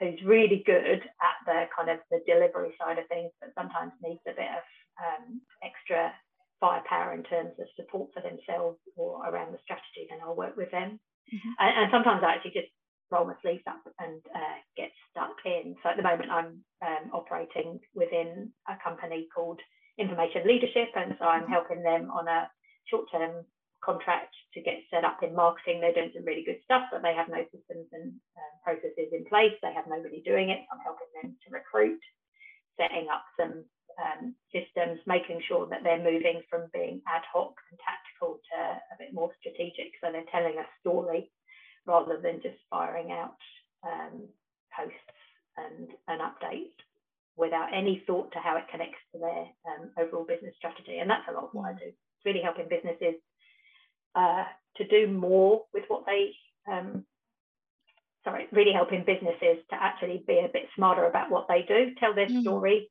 who's 0.00 0.18
really 0.24 0.62
good 0.66 1.02
at 1.22 1.36
the 1.46 1.64
kind 1.76 1.88
of 1.90 1.98
the 2.10 2.18
delivery 2.26 2.74
side 2.80 2.98
of 2.98 3.06
things, 3.06 3.30
but 3.40 3.50
sometimes 3.56 3.92
needs 4.02 4.20
a 4.26 4.34
bit 4.34 4.50
of 4.50 4.64
um, 4.98 5.40
extra 5.62 6.12
firepower 6.64 7.12
in 7.12 7.22
terms 7.28 7.52
of 7.60 7.68
support 7.76 8.08
for 8.16 8.24
themselves 8.24 8.80
or 8.96 9.20
around 9.28 9.52
the 9.52 9.60
strategy, 9.60 10.08
then 10.08 10.24
I'll 10.24 10.32
work 10.36 10.56
with 10.56 10.72
them. 10.72 10.96
Mm-hmm. 11.28 11.52
And, 11.60 11.72
and, 11.76 11.88
sometimes 11.92 12.24
I 12.24 12.32
actually 12.32 12.56
just 12.56 12.72
roll 13.12 13.28
my 13.28 13.36
sleeves 13.44 13.68
up 13.68 13.84
and 14.00 14.24
uh, 14.32 14.58
get 14.80 14.88
stuck 15.12 15.36
in. 15.44 15.76
So 15.84 15.92
at 15.92 16.00
the 16.00 16.08
moment, 16.08 16.32
I'm 16.32 16.64
um, 16.80 17.04
operating 17.12 17.80
within 17.92 18.48
a 18.64 18.80
company 18.80 19.28
called 19.28 19.60
Information 20.00 20.48
Leadership, 20.48 20.88
and 20.96 21.12
so 21.20 21.28
I'm 21.28 21.44
mm-hmm. 21.44 21.52
helping 21.52 21.82
them 21.84 22.08
on 22.08 22.28
a 22.28 22.48
short-term 22.88 23.44
contract 23.84 24.32
to 24.56 24.64
get 24.64 24.80
set 24.88 25.04
up 25.04 25.20
in 25.20 25.36
marketing. 25.36 25.80
They're 25.80 25.92
doing 25.92 26.12
some 26.16 26.24
really 26.24 26.44
good 26.48 26.64
stuff, 26.64 26.88
but 26.88 27.04
they 27.04 27.12
have 27.12 27.28
no 27.28 27.44
systems 27.52 27.92
and 27.92 28.16
um, 28.40 28.54
processes 28.64 29.12
in 29.12 29.28
place. 29.28 29.52
They 29.60 29.76
have 29.76 29.84
nobody 29.84 30.24
doing 30.24 30.48
it. 30.48 30.64
I'm 30.72 30.80
helping 30.80 31.12
them 31.12 31.36
to 31.36 31.48
recruit, 31.52 32.00
setting 32.80 33.12
up 33.12 33.24
some 33.36 33.68
um, 34.00 34.34
systems, 34.52 35.00
making 35.06 35.40
sure 35.46 35.66
that 35.68 35.82
they're 35.82 36.02
moving 36.02 36.42
from 36.50 36.68
being 36.72 37.02
ad 37.08 37.22
hoc 37.32 37.54
and 37.70 37.78
tactical 37.80 38.40
to 38.52 38.58
a 38.58 38.96
bit 38.98 39.14
more 39.14 39.30
strategic. 39.40 39.92
So 40.00 40.10
they're 40.10 40.30
telling 40.30 40.58
a 40.58 40.66
story 40.80 41.30
rather 41.86 42.18
than 42.20 42.42
just 42.42 42.56
firing 42.70 43.12
out 43.12 43.36
um, 43.84 44.28
posts 44.76 45.18
and, 45.56 45.88
and 46.08 46.20
updates 46.20 46.74
without 47.36 47.74
any 47.74 48.02
thought 48.06 48.32
to 48.32 48.38
how 48.38 48.56
it 48.56 48.64
connects 48.70 48.98
to 49.12 49.18
their 49.18 49.44
um, 49.66 49.90
overall 49.98 50.24
business 50.24 50.54
strategy. 50.56 50.98
And 50.98 51.10
that's 51.10 51.28
a 51.28 51.32
lot 51.32 51.44
of 51.44 51.50
what 51.52 51.68
I 51.68 51.72
do. 51.72 51.86
It's 51.86 52.24
really 52.24 52.42
helping 52.42 52.68
businesses 52.68 53.20
uh, 54.14 54.44
to 54.76 54.86
do 54.86 55.08
more 55.08 55.62
with 55.72 55.84
what 55.88 56.04
they, 56.06 56.30
um, 56.70 57.04
sorry, 58.22 58.46
really 58.52 58.72
helping 58.72 59.04
businesses 59.04 59.58
to 59.70 59.76
actually 59.76 60.22
be 60.26 60.38
a 60.38 60.52
bit 60.52 60.68
smarter 60.76 61.06
about 61.06 61.30
what 61.30 61.46
they 61.48 61.62
do, 61.66 61.94
tell 61.98 62.14
their 62.14 62.28
mm. 62.28 62.40
story, 62.40 62.88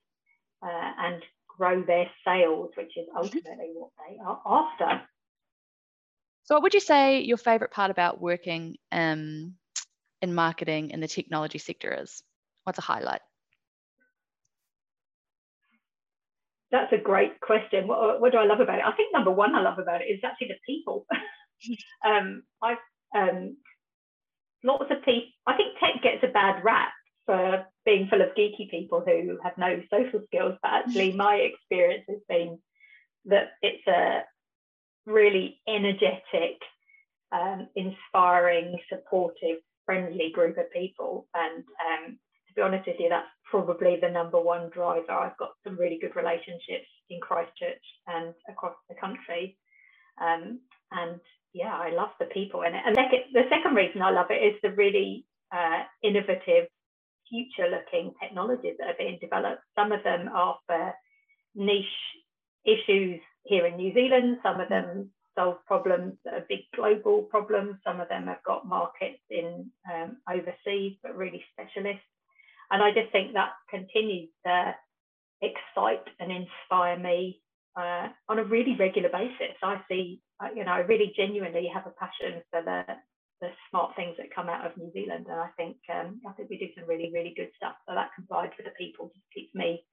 uh, 0.63 0.91
and 0.99 1.23
grow 1.47 1.83
their 1.83 2.09
sales, 2.25 2.71
which 2.77 2.95
is 2.95 3.07
ultimately 3.15 3.71
what 3.73 3.91
they 4.07 4.17
are 4.25 4.41
after. 4.45 5.01
So, 6.45 6.55
what 6.55 6.63
would 6.63 6.73
you 6.73 6.79
say 6.79 7.21
your 7.21 7.37
favorite 7.37 7.71
part 7.71 7.91
about 7.91 8.21
working 8.21 8.75
um, 8.91 9.55
in 10.21 10.33
marketing 10.33 10.91
in 10.91 10.99
the 10.99 11.07
technology 11.07 11.57
sector 11.57 11.95
is? 12.01 12.23
What's 12.63 12.79
a 12.79 12.81
highlight? 12.81 13.21
That's 16.71 16.91
a 16.91 16.97
great 16.97 17.39
question. 17.39 17.87
What, 17.87 18.19
what, 18.19 18.31
do 18.31 18.39
I 18.39 18.45
love 18.45 18.59
about 18.59 18.79
it? 18.79 18.85
I 18.85 18.93
think 18.93 19.13
number 19.13 19.31
one 19.31 19.53
I 19.53 19.61
love 19.61 19.79
about 19.79 20.01
it 20.01 20.05
is 20.05 20.21
actually 20.23 20.47
the 20.47 20.55
people. 20.65 21.05
um, 22.05 22.43
I've 22.63 22.77
um, 23.15 23.57
lots 24.63 24.85
of 24.89 25.03
people. 25.05 25.29
I 25.45 25.55
think 25.55 25.77
tech 25.79 26.01
gets 26.01 26.23
a 26.23 26.33
bad 26.33 26.63
rap 26.63 26.89
for 27.25 27.65
being 27.85 28.07
full 28.07 28.21
of 28.21 28.35
geeky 28.37 28.69
people 28.69 29.03
who 29.05 29.37
have 29.43 29.57
no 29.57 29.81
social 29.89 30.21
skills, 30.27 30.55
but 30.61 30.71
actually 30.71 31.13
my 31.15 31.35
experience 31.35 32.05
has 32.09 32.19
been 32.27 32.59
that 33.25 33.51
it's 33.61 33.85
a 33.87 34.23
really 35.05 35.59
energetic, 35.67 36.59
um, 37.31 37.67
inspiring, 37.75 38.77
supportive, 38.89 39.57
friendly 39.85 40.31
group 40.33 40.57
of 40.57 40.71
people. 40.71 41.27
And 41.33 41.63
um, 41.63 42.19
to 42.47 42.53
be 42.55 42.61
honest 42.61 42.87
with 42.87 42.97
you, 42.99 43.09
that's 43.09 43.27
probably 43.49 43.97
the 44.01 44.09
number 44.09 44.39
one 44.39 44.69
driver. 44.73 45.11
I've 45.11 45.37
got 45.37 45.51
some 45.63 45.77
really 45.77 45.99
good 45.99 46.15
relationships 46.15 46.87
in 47.09 47.19
Christchurch 47.19 47.83
and 48.07 48.33
across 48.49 48.75
the 48.89 48.95
country. 48.95 49.57
Um, 50.21 50.59
and 50.91 51.19
yeah, 51.53 51.75
I 51.75 51.91
love 51.91 52.09
the 52.19 52.25
people 52.25 52.61
in 52.63 52.73
it. 52.73 52.81
And 52.85 52.95
the 52.95 53.43
second 53.49 53.75
reason 53.75 54.01
I 54.01 54.11
love 54.11 54.27
it 54.29 54.41
is 54.41 54.55
the 54.61 54.71
really 54.71 55.25
uh, 55.53 55.83
innovative, 56.03 56.67
future 57.33 57.69
looking 57.69 58.13
technologies 58.21 58.75
that 58.77 58.89
are 58.89 58.99
being 58.99 59.17
developed. 59.19 59.63
Some 59.75 59.91
of 59.91 60.03
them 60.03 60.29
are 60.33 60.57
for 60.67 60.93
niche 61.55 61.85
issues 62.63 63.19
here 63.43 63.65
in 63.65 63.75
New 63.75 63.93
Zealand, 63.93 64.37
some 64.43 64.61
of 64.61 64.69
them 64.69 65.09
solve 65.35 65.57
problems 65.65 66.13
that 66.23 66.35
are 66.35 66.45
big 66.47 66.59
global 66.75 67.23
problems, 67.23 67.75
some 67.83 67.99
of 67.99 68.07
them 68.07 68.27
have 68.27 68.43
got 68.45 68.67
markets 68.67 69.19
in 69.29 69.65
um, 69.91 70.17
overseas, 70.29 70.95
but 71.01 71.17
really 71.17 71.43
specialist. 71.51 72.05
And 72.71 72.83
I 72.83 72.91
just 72.91 73.11
think 73.11 73.33
that 73.33 73.53
continues 73.69 74.29
to 74.45 74.75
excite 75.41 76.07
and 76.19 76.31
inspire 76.31 76.97
me 76.97 77.41
uh, 77.75 78.09
on 78.29 78.39
a 78.39 78.43
really 78.43 78.75
regular 78.77 79.09
basis. 79.09 79.57
I 79.61 79.81
see, 79.89 80.21
uh, 80.39 80.49
you 80.55 80.63
know, 80.63 80.71
I 80.71 80.79
really 80.79 81.11
genuinely 81.17 81.69
have 81.73 81.87
a 81.87 81.93
passion 81.99 82.43
for 82.51 82.61
the 82.61 82.83
the 83.43 83.49
smart 83.69 83.93
things 83.95 84.15
that 84.17 84.33
come 84.33 84.47
out 84.47 84.65
of 84.65 84.77
New 84.77 84.89
Zealand, 84.93 85.27
and 85.29 85.39
I 85.39 85.49
think 85.57 85.75
um, 85.93 86.21
I 86.27 86.31
think 86.31 86.49
we 86.49 86.57
do 86.57 86.67
some 86.75 86.87
really 86.87 87.11
really 87.13 87.33
good 87.35 87.49
stuff. 87.57 87.75
So 87.87 87.93
that 87.93 88.11
combined 88.15 88.53
with 88.57 88.65
the 88.65 88.71
people 88.77 89.11
just 89.13 89.25
keeps 89.35 89.53
me 89.53 89.83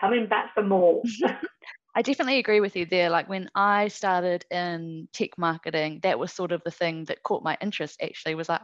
coming 0.00 0.26
back 0.28 0.54
for 0.54 0.62
more. 0.62 1.02
I 1.96 2.02
definitely 2.02 2.38
agree 2.38 2.60
with 2.60 2.76
you 2.76 2.86
there. 2.86 3.10
Like 3.10 3.28
when 3.28 3.50
I 3.54 3.88
started 3.88 4.44
in 4.50 5.08
tech 5.12 5.36
marketing, 5.38 6.00
that 6.02 6.18
was 6.18 6.32
sort 6.32 6.52
of 6.52 6.62
the 6.64 6.70
thing 6.70 7.04
that 7.06 7.22
caught 7.24 7.42
my 7.42 7.58
interest. 7.60 8.00
Actually, 8.00 8.36
was 8.36 8.48
like, 8.48 8.62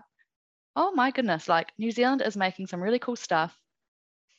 oh 0.76 0.92
my 0.92 1.10
goodness, 1.10 1.48
like 1.48 1.72
New 1.76 1.90
Zealand 1.90 2.22
is 2.22 2.36
making 2.36 2.68
some 2.68 2.82
really 2.82 3.00
cool 3.00 3.16
stuff. 3.16 3.56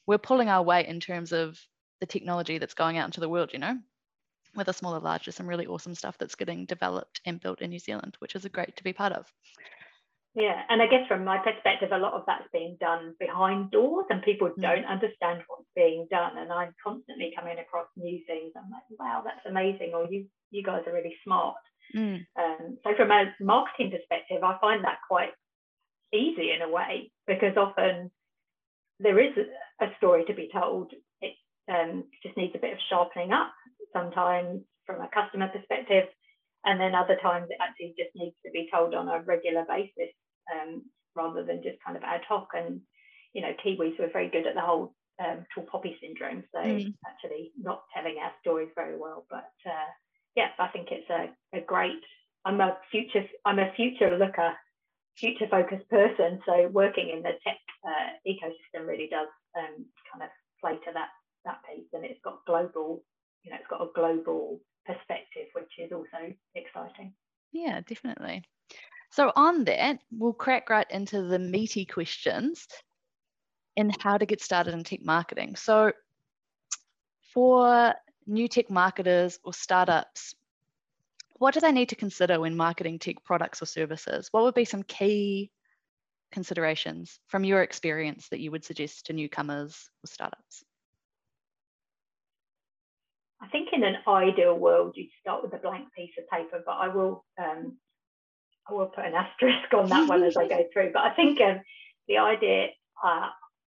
We're 0.08 0.18
pulling 0.18 0.48
our 0.48 0.64
weight 0.64 0.88
in 0.88 1.02
terms 1.02 1.34
of 1.34 1.60
the 2.00 2.06
technology 2.06 2.58
that's 2.58 2.74
going 2.74 2.98
out 2.98 3.06
into 3.06 3.20
the 3.20 3.30
world, 3.30 3.52
you 3.54 3.60
know, 3.60 3.78
whether 4.54 4.74
small 4.74 4.96
or 4.96 5.00
large, 5.00 5.26
there's 5.26 5.36
some 5.36 5.48
really 5.48 5.68
awesome 5.68 5.96
stuff 5.96 6.18
that's 6.18 6.36
getting 6.36 6.66
developed 6.66 7.22
and 7.26 7.40
built 7.40 7.62
in 7.62 7.70
New 7.70 7.80
Zealand, 7.80 8.16
which 8.20 8.36
is 8.36 8.46
a 8.46 8.50
great 8.50 8.76
to 8.76 8.84
be 8.84 8.94
part 8.94 9.14
of. 9.14 9.32
Yeah, 10.34 10.62
and 10.70 10.82
I 10.82 10.88
guess 10.88 11.08
from 11.10 11.26
my 11.26 11.40
perspective, 11.40 11.90
a 11.92 11.98
lot 11.98 12.14
of 12.14 12.24
that's 12.26 12.48
being 12.54 12.78
done 12.80 13.16
behind 13.20 13.72
doors, 13.72 14.06
and 14.10 14.24
people 14.24 14.48
mm. 14.48 14.62
don't 14.62 14.86
understand 14.86 15.44
what's 15.48 15.68
being 15.76 16.08
done. 16.10 16.38
And 16.38 16.52
I'm 16.52 16.74
constantly 16.82 17.34
coming 17.36 17.60
across 17.60 17.88
new 17.98 18.20
things. 18.26 18.54
I'm 18.56 18.72
like, 18.72 18.88
wow, 18.98 19.24
that's 19.26 19.46
amazing, 19.46 19.92
or 19.94 20.08
you 20.10 20.28
you 20.50 20.64
guys 20.64 20.84
are 20.88 20.94
really 20.94 21.16
smart. 21.26 21.58
Mm. 21.96 22.26
Um, 22.40 22.78
so 22.84 22.92
from 22.96 23.12
a 23.12 23.34
marketing 23.42 23.92
perspective, 23.92 24.44
I 24.44 24.58
find 24.62 24.84
that 24.86 25.00
quite 25.08 25.32
easy 26.14 26.52
in 26.56 26.62
a 26.62 26.72
way 26.72 27.12
because 27.28 27.58
often 27.58 28.12
there 29.00 29.20
is 29.20 29.34
a, 29.82 29.88
story 29.98 30.24
to 30.26 30.34
be 30.34 30.50
told. 30.54 30.94
It 31.22 31.34
um, 31.70 32.06
just 32.24 32.38
needs 32.38 32.54
a 32.56 32.60
bit 32.60 32.74
of 32.74 32.80
sharpening 32.90 33.32
up 33.34 33.52
sometimes 33.94 34.62
from 34.86 35.02
a 35.02 35.10
customer 35.14 35.48
perspective, 35.48 36.06
and 36.66 36.80
then 36.80 36.96
other 36.96 37.18
times 37.22 37.48
it 37.50 37.58
actually 37.62 37.94
just 37.98 38.16
needs 38.16 38.36
to 38.46 38.52
be 38.52 38.70
told 38.72 38.94
on 38.94 39.10
a 39.10 39.22
regular 39.22 39.66
basis 39.68 40.14
um, 40.54 40.84
rather 41.16 41.44
than 41.44 41.64
just 41.64 41.78
kind 41.86 41.98
of 41.98 42.04
ad 42.04 42.22
hoc. 42.28 42.50
And 42.54 42.82
you 43.34 43.42
know, 43.42 43.54
Kiwis 43.64 44.00
were 44.00 44.10
very 44.12 44.30
good 44.30 44.48
at 44.48 44.56
the 44.56 44.62
whole 44.62 44.94
um, 45.20 45.46
tall 45.54 45.66
poppy 45.72 45.98
syndrome, 46.02 46.44
so 46.54 46.60
mm. 46.60 46.94
actually 47.08 47.52
not 47.60 47.84
telling 47.94 48.18
our 48.22 48.32
stories 48.42 48.70
very 48.76 48.98
well. 48.98 49.26
But 49.30 49.52
uh, 49.66 49.90
yeah, 50.36 50.50
I 50.60 50.68
think 50.68 50.90
it's 50.92 51.10
a, 51.10 51.30
a 51.58 51.62
great. 51.62 52.02
I'm 52.46 52.60
a 52.60 52.78
future. 52.92 53.26
I'm 53.46 53.60
a 53.60 53.72
future 53.76 54.18
looker 54.18 54.54
future 55.18 55.48
focused 55.50 55.90
person. 55.90 56.42
So 56.46 56.68
working 56.72 57.10
in 57.10 57.22
the 57.22 57.34
tech 57.46 57.60
uh, 57.86 58.18
ecosystem 58.28 58.88
really 58.88 59.10
does 59.12 59.28
um, 59.58 59.86
kind 60.12 60.24
of 60.24 60.30
play 60.60 60.74
to 60.74 60.94
that 60.94 61.10
that 61.46 61.60
piece, 61.66 61.88
and 61.94 62.06
it's 62.06 62.20
got 62.24 62.46
global, 62.46 63.04
you 63.44 63.52
know, 63.52 63.58
it's 63.58 63.70
got 63.70 63.82
a 63.82 63.90
global 63.96 64.60
perspective, 64.86 65.48
which 65.54 65.72
is 65.78 65.92
also 65.92 66.34
exciting. 66.56 67.14
Yeah, 67.52 67.82
definitely. 67.82 68.44
So 69.12 69.32
on 69.36 69.66
that, 69.66 70.00
we'll 70.12 70.34
crack 70.34 70.70
right 70.70 70.90
into 70.90 71.22
the 71.24 71.40
meaty 71.40 71.86
questions 71.86 72.68
in 73.76 73.92
how 74.00 74.18
to 74.18 74.26
get 74.26 74.42
started 74.42 74.74
in 74.74 74.84
tech 74.84 75.04
marketing. 75.04 75.56
So 75.56 75.92
for 77.34 77.94
new 78.26 78.48
tech 78.48 78.70
marketers 78.70 79.40
or 79.44 79.54
startups, 79.54 80.36
what 81.40 81.54
do 81.54 81.60
they 81.60 81.72
need 81.72 81.90
to 81.90 81.96
consider 81.96 82.40
when 82.40 82.56
marketing 82.56 83.00
tech 83.00 83.24
products 83.24 83.62
or 83.62 83.66
services? 83.66 84.30
What 84.32 84.44
would 84.44 84.54
be 84.54 84.66
some 84.66 84.84
key 84.84 85.52
considerations 86.32 87.20
from 87.28 87.44
your 87.44 87.64
experience 87.64 88.30
that 88.30 88.40
you 88.40 88.52
would 88.52 88.64
suggest 88.64 89.08
to 89.08 89.14
newcomers 89.14 89.90
or 90.04 90.08
startups? 90.08 90.64
I 93.42 93.48
think 93.48 93.70
in 93.82 93.96
an 93.96 94.02
ideal 94.08 94.58
world, 94.58 94.94
you'd 94.96 95.10
start 95.20 95.44
with 95.44 95.54
a 95.54 95.58
blank 95.58 95.88
piece 95.96 96.12
of 96.18 96.30
paper, 96.30 96.62
but 96.66 96.74
I 96.74 96.88
will 96.88 97.26
um, 97.42 97.78
I 98.70 98.74
will 98.74 98.88
put 98.88 99.06
an 99.06 99.14
asterisk 99.16 99.74
on 99.74 99.90
that 99.90 100.08
one 100.08 100.24
as 100.24 100.38
I 100.38 100.48
go 100.48 100.64
through. 100.74 100.92
But 100.94 101.04
I 101.04 101.16
think 101.16 101.40
um, 101.42 101.62
the 102.08 102.18
idea, 102.18 102.68
uh, 103.04 103.30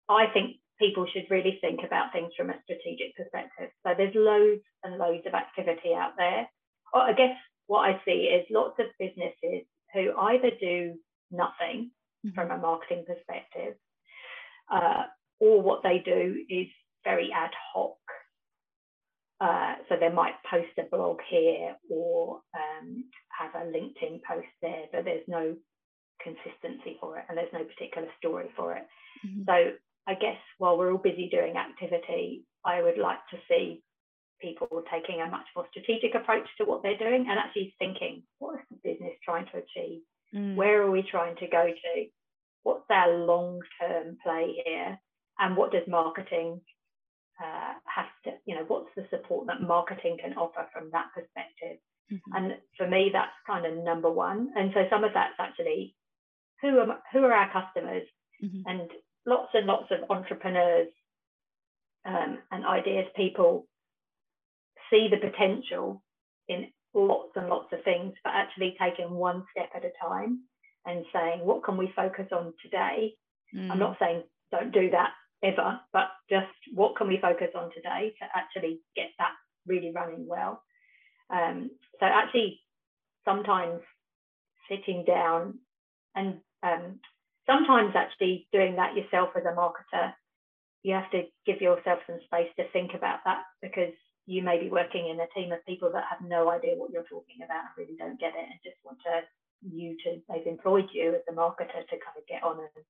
I 0.09 0.27
think 0.33 0.57
people 0.79 1.07
should 1.11 1.25
really 1.29 1.57
think 1.61 1.81
about 1.85 2.11
things 2.11 2.33
from 2.35 2.49
a 2.49 2.55
strategic 2.63 3.15
perspective. 3.15 3.69
So 3.85 3.93
there's 3.95 4.15
loads 4.15 4.61
and 4.83 4.97
loads 4.97 5.25
of 5.25 5.33
activity 5.33 5.93
out 5.95 6.13
there. 6.17 6.47
I 6.93 7.13
guess 7.13 7.35
what 7.67 7.89
I 7.89 8.01
see 8.05 8.29
is 8.29 8.45
lots 8.51 8.79
of 8.79 8.85
businesses 8.99 9.65
who 9.93 10.13
either 10.17 10.51
do 10.59 10.95
nothing 11.31 11.91
mm-hmm. 12.25 12.33
from 12.35 12.51
a 12.51 12.57
marketing 12.57 13.05
perspective, 13.07 13.75
uh, 14.71 15.03
or 15.39 15.61
what 15.61 15.83
they 15.83 16.01
do 16.03 16.43
is 16.49 16.67
very 17.03 17.31
ad 17.33 17.51
hoc. 17.73 17.97
Uh, 19.43 19.75
so 19.89 19.95
they 19.99 20.07
might 20.07 20.35
post 20.49 20.71
a 20.79 20.83
blog 20.89 21.19
here 21.29 21.75
or 21.89 22.39
um, 22.55 23.03
have 23.37 23.53
a 23.55 23.65
LinkedIn 23.65 24.21
post 24.25 24.47
there, 24.61 24.85
but 24.93 25.03
there's 25.03 25.27
no 25.27 25.53
consistency 26.23 26.95
for 27.01 27.17
it 27.17 27.25
and 27.27 27.37
there's 27.37 27.51
no 27.51 27.65
particular 27.65 28.07
story 28.17 28.47
for 28.55 28.73
it. 28.73 28.87
Mm-hmm. 29.25 29.41
So 29.45 29.75
I 30.07 30.13
guess 30.13 30.39
while 30.59 30.77
we're 30.77 30.93
all 30.93 30.97
busy 30.97 31.27
doing 31.29 31.57
activity, 31.57 32.45
I 32.63 32.81
would 32.81 32.97
like 32.97 33.19
to 33.31 33.37
see 33.49 33.83
people 34.39 34.67
taking 34.89 35.19
a 35.19 35.29
much 35.29 35.47
more 35.57 35.65
strategic 35.71 36.15
approach 36.15 36.47
to 36.57 36.63
what 36.63 36.81
they're 36.81 36.97
doing 36.97 37.27
and 37.29 37.37
actually 37.37 37.75
thinking, 37.79 38.23
what 38.39 38.59
is 38.59 38.65
the 38.71 38.91
business 38.93 39.13
trying 39.25 39.47
to 39.47 39.57
achieve? 39.57 40.03
Mm. 40.33 40.55
Where 40.55 40.83
are 40.83 40.91
we 40.91 41.03
trying 41.03 41.35
to 41.37 41.47
go 41.47 41.65
to? 41.65 42.05
What's 42.63 42.85
our 42.89 43.13
long 43.13 43.59
term 43.81 44.17
play 44.23 44.55
here? 44.65 44.97
And 45.37 45.57
what 45.57 45.73
does 45.73 45.83
marketing 45.85 46.61
uh, 47.41 47.73
have 47.85 48.11
to, 48.25 48.31
you 48.45 48.55
know, 48.55 48.65
what's 48.67 48.89
the 48.95 49.05
support 49.09 49.47
that 49.47 49.61
marketing 49.61 50.17
can 50.21 50.33
offer 50.33 50.67
from 50.73 50.89
that 50.91 51.07
perspective? 51.13 51.79
Mm-hmm. 52.11 52.35
And 52.35 52.53
for 52.77 52.87
me, 52.87 53.09
that's 53.11 53.31
kind 53.47 53.65
of 53.65 53.83
number 53.83 54.11
one. 54.11 54.49
And 54.55 54.71
so 54.73 54.85
some 54.89 55.03
of 55.03 55.11
that's 55.13 55.39
actually 55.39 55.95
who 56.61 56.79
are 56.79 56.99
who 57.11 57.19
are 57.19 57.33
our 57.33 57.51
customers, 57.51 58.03
mm-hmm. 58.43 58.61
and 58.65 58.89
lots 59.25 59.49
and 59.53 59.65
lots 59.65 59.91
of 59.91 60.09
entrepreneurs 60.09 60.89
um, 62.05 62.39
and 62.51 62.65
ideas 62.65 63.05
people 63.15 63.67
see 64.89 65.07
the 65.09 65.17
potential 65.17 66.03
in 66.47 66.67
lots 66.93 67.31
and 67.35 67.47
lots 67.47 67.71
of 67.73 67.83
things, 67.83 68.13
but 68.23 68.33
actually 68.33 68.75
taking 68.79 69.09
one 69.11 69.43
step 69.51 69.69
at 69.75 69.85
a 69.85 69.91
time 70.01 70.41
and 70.85 71.05
saying, 71.13 71.39
what 71.39 71.63
can 71.63 71.77
we 71.77 71.91
focus 71.95 72.27
on 72.31 72.53
today? 72.61 73.13
Mm. 73.55 73.71
I'm 73.71 73.79
not 73.79 73.97
saying 73.99 74.23
don't 74.51 74.71
do 74.71 74.89
that 74.91 75.11
ever, 75.43 75.79
but 75.91 76.07
just 76.29 76.47
what 76.73 76.95
can 76.95 77.07
we 77.07 77.19
focus 77.21 77.49
on 77.55 77.69
today 77.73 78.13
to 78.19 78.25
actually 78.35 78.79
get 78.95 79.09
that 79.19 79.31
really 79.67 79.91
running 79.93 80.27
well? 80.27 80.63
Um, 81.29 81.71
so 81.99 82.05
actually, 82.05 82.61
sometimes 83.25 83.81
sitting 84.69 85.03
down 85.05 85.59
and 86.15 86.39
um, 86.63 86.99
sometimes 87.45 87.93
actually 87.95 88.47
doing 88.51 88.75
that 88.77 88.95
yourself 88.95 89.29
as 89.35 89.43
a 89.43 89.55
marketer, 89.55 90.13
you 90.83 90.93
have 90.93 91.09
to 91.11 91.23
give 91.45 91.61
yourself 91.61 91.99
some 92.07 92.19
space 92.25 92.51
to 92.57 92.69
think 92.71 92.91
about 92.93 93.19
that 93.25 93.43
because 93.61 93.93
you 94.25 94.43
may 94.43 94.59
be 94.59 94.69
working 94.69 95.09
in 95.09 95.19
a 95.19 95.27
team 95.35 95.51
of 95.51 95.65
people 95.65 95.91
that 95.91 96.05
have 96.09 96.27
no 96.27 96.49
idea 96.49 96.75
what 96.75 96.91
you're 96.91 97.07
talking 97.07 97.43
about 97.43 97.67
and 97.67 97.75
really 97.77 97.97
don't 97.97 98.19
get 98.19 98.35
it 98.35 98.47
and 98.47 98.59
just 98.63 98.77
want 98.83 98.97
to 99.03 99.21
you 99.63 99.95
to 100.03 100.19
they've 100.27 100.47
employed 100.47 100.89
you 100.91 101.15
as 101.15 101.23
a 101.29 101.31
marketer 101.31 101.83
to 101.87 101.95
kind 102.03 102.17
of 102.19 102.27
get 102.27 102.43
on 102.43 102.59
and 102.59 102.85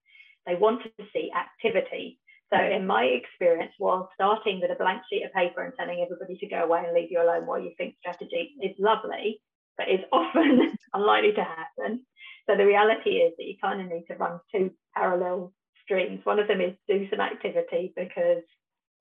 they 0.45 0.55
want 0.55 0.81
to 0.81 0.89
see 1.13 1.29
activity 1.33 2.19
so 2.53 2.62
in 2.62 2.86
my 2.86 3.03
experience 3.03 3.74
while 3.77 4.10
starting 4.13 4.62
with 4.62 4.72
a 4.72 4.75
blank 4.75 5.01
sheet 5.10 5.24
of 5.24 5.33
paper 5.33 5.63
and 5.63 5.74
telling 5.77 6.01
everybody 6.01 6.38
to 6.38 6.48
go 6.48 6.63
away 6.63 6.83
and 6.86 6.93
leave 6.93 7.12
you 7.12 7.22
alone 7.22 7.45
while 7.45 7.60
you 7.60 7.72
think 7.77 7.95
strategy 8.00 8.51
is 8.62 8.75
lovely 8.77 9.41
but 9.77 9.89
is 9.89 10.01
often 10.12 10.77
unlikely 10.93 11.33
to 11.33 11.43
happen 11.43 12.05
so 12.48 12.55
the 12.55 12.65
reality 12.65 13.17
is 13.25 13.33
that 13.38 13.45
you 13.45 13.55
kind 13.62 13.81
of 13.81 13.88
need 13.88 14.05
to 14.07 14.15
run 14.15 14.39
two 14.53 14.72
parallel 14.95 15.51
streams 15.83 16.19
one 16.24 16.39
of 16.39 16.48
them 16.48 16.62
is 16.62 16.75
do 16.88 17.07
some 17.10 17.19
activity 17.19 17.93
because 17.95 18.43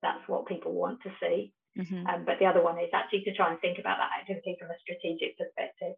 that's 0.01 0.27
what 0.27 0.47
people 0.47 0.73
want 0.73 0.99
to 1.03 1.11
see 1.21 1.53
Mm-hmm. 1.77 2.05
Um, 2.05 2.25
but 2.25 2.37
the 2.39 2.45
other 2.45 2.61
one 2.61 2.77
is 2.77 2.93
actually 2.93 3.23
to 3.25 3.33
try 3.33 3.49
and 3.49 3.59
think 3.59 3.79
about 3.79 3.97
that 3.97 4.21
activity 4.21 4.55
from 4.59 4.69
a 4.69 4.77
strategic 4.81 5.37
perspective. 5.37 5.97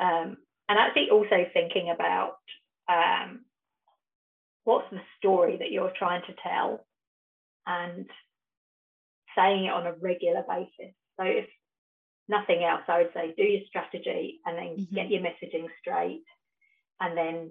Um, 0.00 0.38
and 0.68 0.78
actually 0.78 1.10
also 1.10 1.46
thinking 1.52 1.90
about 1.90 2.38
um, 2.88 3.42
what's 4.70 4.90
the 4.92 5.00
story 5.18 5.56
that 5.56 5.72
you're 5.72 5.92
trying 5.98 6.22
to 6.22 6.34
tell 6.44 6.86
and 7.66 8.06
saying 9.36 9.64
it 9.64 9.72
on 9.72 9.88
a 9.88 9.94
regular 9.94 10.44
basis. 10.48 10.94
So 11.18 11.26
if 11.26 11.46
nothing 12.28 12.62
else, 12.62 12.82
I 12.86 12.98
would 12.98 13.10
say 13.12 13.34
do 13.36 13.42
your 13.42 13.62
strategy 13.66 14.38
and 14.46 14.56
then 14.56 14.76
mm-hmm. 14.76 14.94
get 14.94 15.10
your 15.10 15.22
messaging 15.22 15.66
straight 15.80 16.22
and 17.00 17.18
then 17.18 17.50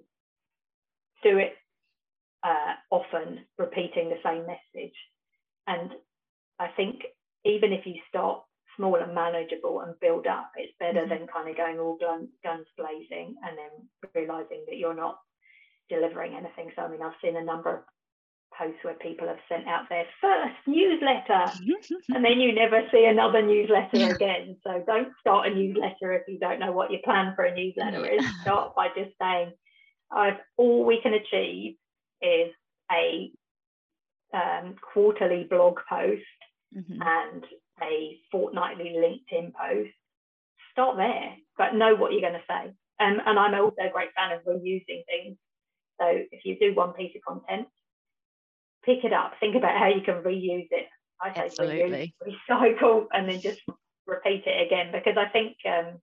do 1.21 1.37
it 1.39 1.55
uh, 2.43 2.75
often, 2.89 3.39
repeating 3.57 4.07
the 4.07 4.23
same 4.23 4.45
message. 4.47 4.95
And 5.67 5.91
I 6.57 6.69
think 6.69 7.01
even 7.43 7.73
if 7.73 7.85
you 7.85 7.95
start 8.07 8.43
small 8.77 8.95
and 8.95 9.13
manageable 9.13 9.81
and 9.81 9.99
build 9.99 10.25
up, 10.25 10.51
it's 10.55 10.71
better 10.79 11.01
mm-hmm. 11.01 11.09
than 11.09 11.27
kind 11.27 11.49
of 11.49 11.57
going 11.57 11.79
all 11.79 11.97
guns, 11.99 12.29
guns 12.45 12.67
blazing 12.77 13.35
and 13.43 13.57
then 13.57 14.13
realizing 14.15 14.63
that 14.69 14.77
you're 14.77 14.95
not 14.95 15.19
delivering 15.89 16.33
anything. 16.33 16.71
So, 16.75 16.83
I 16.83 16.89
mean, 16.89 17.01
I've 17.01 17.19
seen 17.23 17.35
a 17.35 17.43
number 17.43 17.77
of 17.77 17.83
posts 18.57 18.79
where 18.83 18.95
people 18.95 19.27
have 19.27 19.37
sent 19.47 19.67
out 19.67 19.87
their 19.89 20.05
first 20.19 20.55
newsletter 20.67 21.51
and 22.09 22.25
then 22.25 22.39
you 22.39 22.53
never 22.53 22.81
see 22.91 23.05
another 23.05 23.41
newsletter 23.41 24.15
again. 24.15 24.57
So, 24.63 24.83
don't 24.85 25.09
start 25.19 25.47
a 25.47 25.55
newsletter 25.55 26.13
if 26.13 26.23
you 26.27 26.39
don't 26.39 26.59
know 26.59 26.71
what 26.71 26.91
your 26.91 27.01
plan 27.03 27.33
for 27.35 27.45
a 27.45 27.55
newsletter 27.55 28.05
is. 28.05 28.25
Start 28.41 28.75
by 28.75 28.87
just 28.89 29.11
saying, 29.21 29.51
all 30.57 30.85
we 30.85 31.01
can 31.01 31.13
achieve 31.13 31.75
is 32.21 32.51
a 32.91 33.31
um, 34.33 34.75
quarterly 34.93 35.45
blog 35.49 35.79
post 35.87 36.21
mm-hmm. 36.75 37.01
and 37.01 37.45
a 37.81 38.17
fortnightly 38.31 38.95
LinkedIn 38.97 39.53
post, 39.53 39.91
start 40.71 40.97
there, 40.97 41.35
but 41.57 41.75
know 41.75 41.95
what 41.95 42.11
you're 42.11 42.21
going 42.21 42.33
to 42.33 42.39
say. 42.47 42.73
Um, 42.99 43.19
and 43.25 43.39
I'm 43.39 43.53
also 43.55 43.75
a 43.81 43.91
great 43.91 44.09
fan 44.15 44.33
of 44.33 44.43
reusing 44.43 45.03
things. 45.05 45.37
So 45.99 46.05
if 46.31 46.45
you 46.45 46.57
do 46.59 46.73
one 46.73 46.93
piece 46.93 47.15
of 47.15 47.21
content, 47.21 47.67
pick 48.83 49.03
it 49.03 49.13
up, 49.13 49.33
think 49.39 49.55
about 49.55 49.77
how 49.77 49.87
you 49.87 50.01
can 50.01 50.23
reuse 50.23 50.67
it. 50.71 50.87
I 51.21 51.33
say 51.33 51.45
Absolutely. 51.45 52.13
reuse, 52.25 52.37
recycle, 52.49 53.07
and 53.11 53.27
then 53.27 53.41
just 53.41 53.61
repeat 54.07 54.43
it 54.45 54.65
again 54.65 54.91
because 54.91 55.17
I 55.17 55.29
think 55.29 55.57
um, 55.65 55.99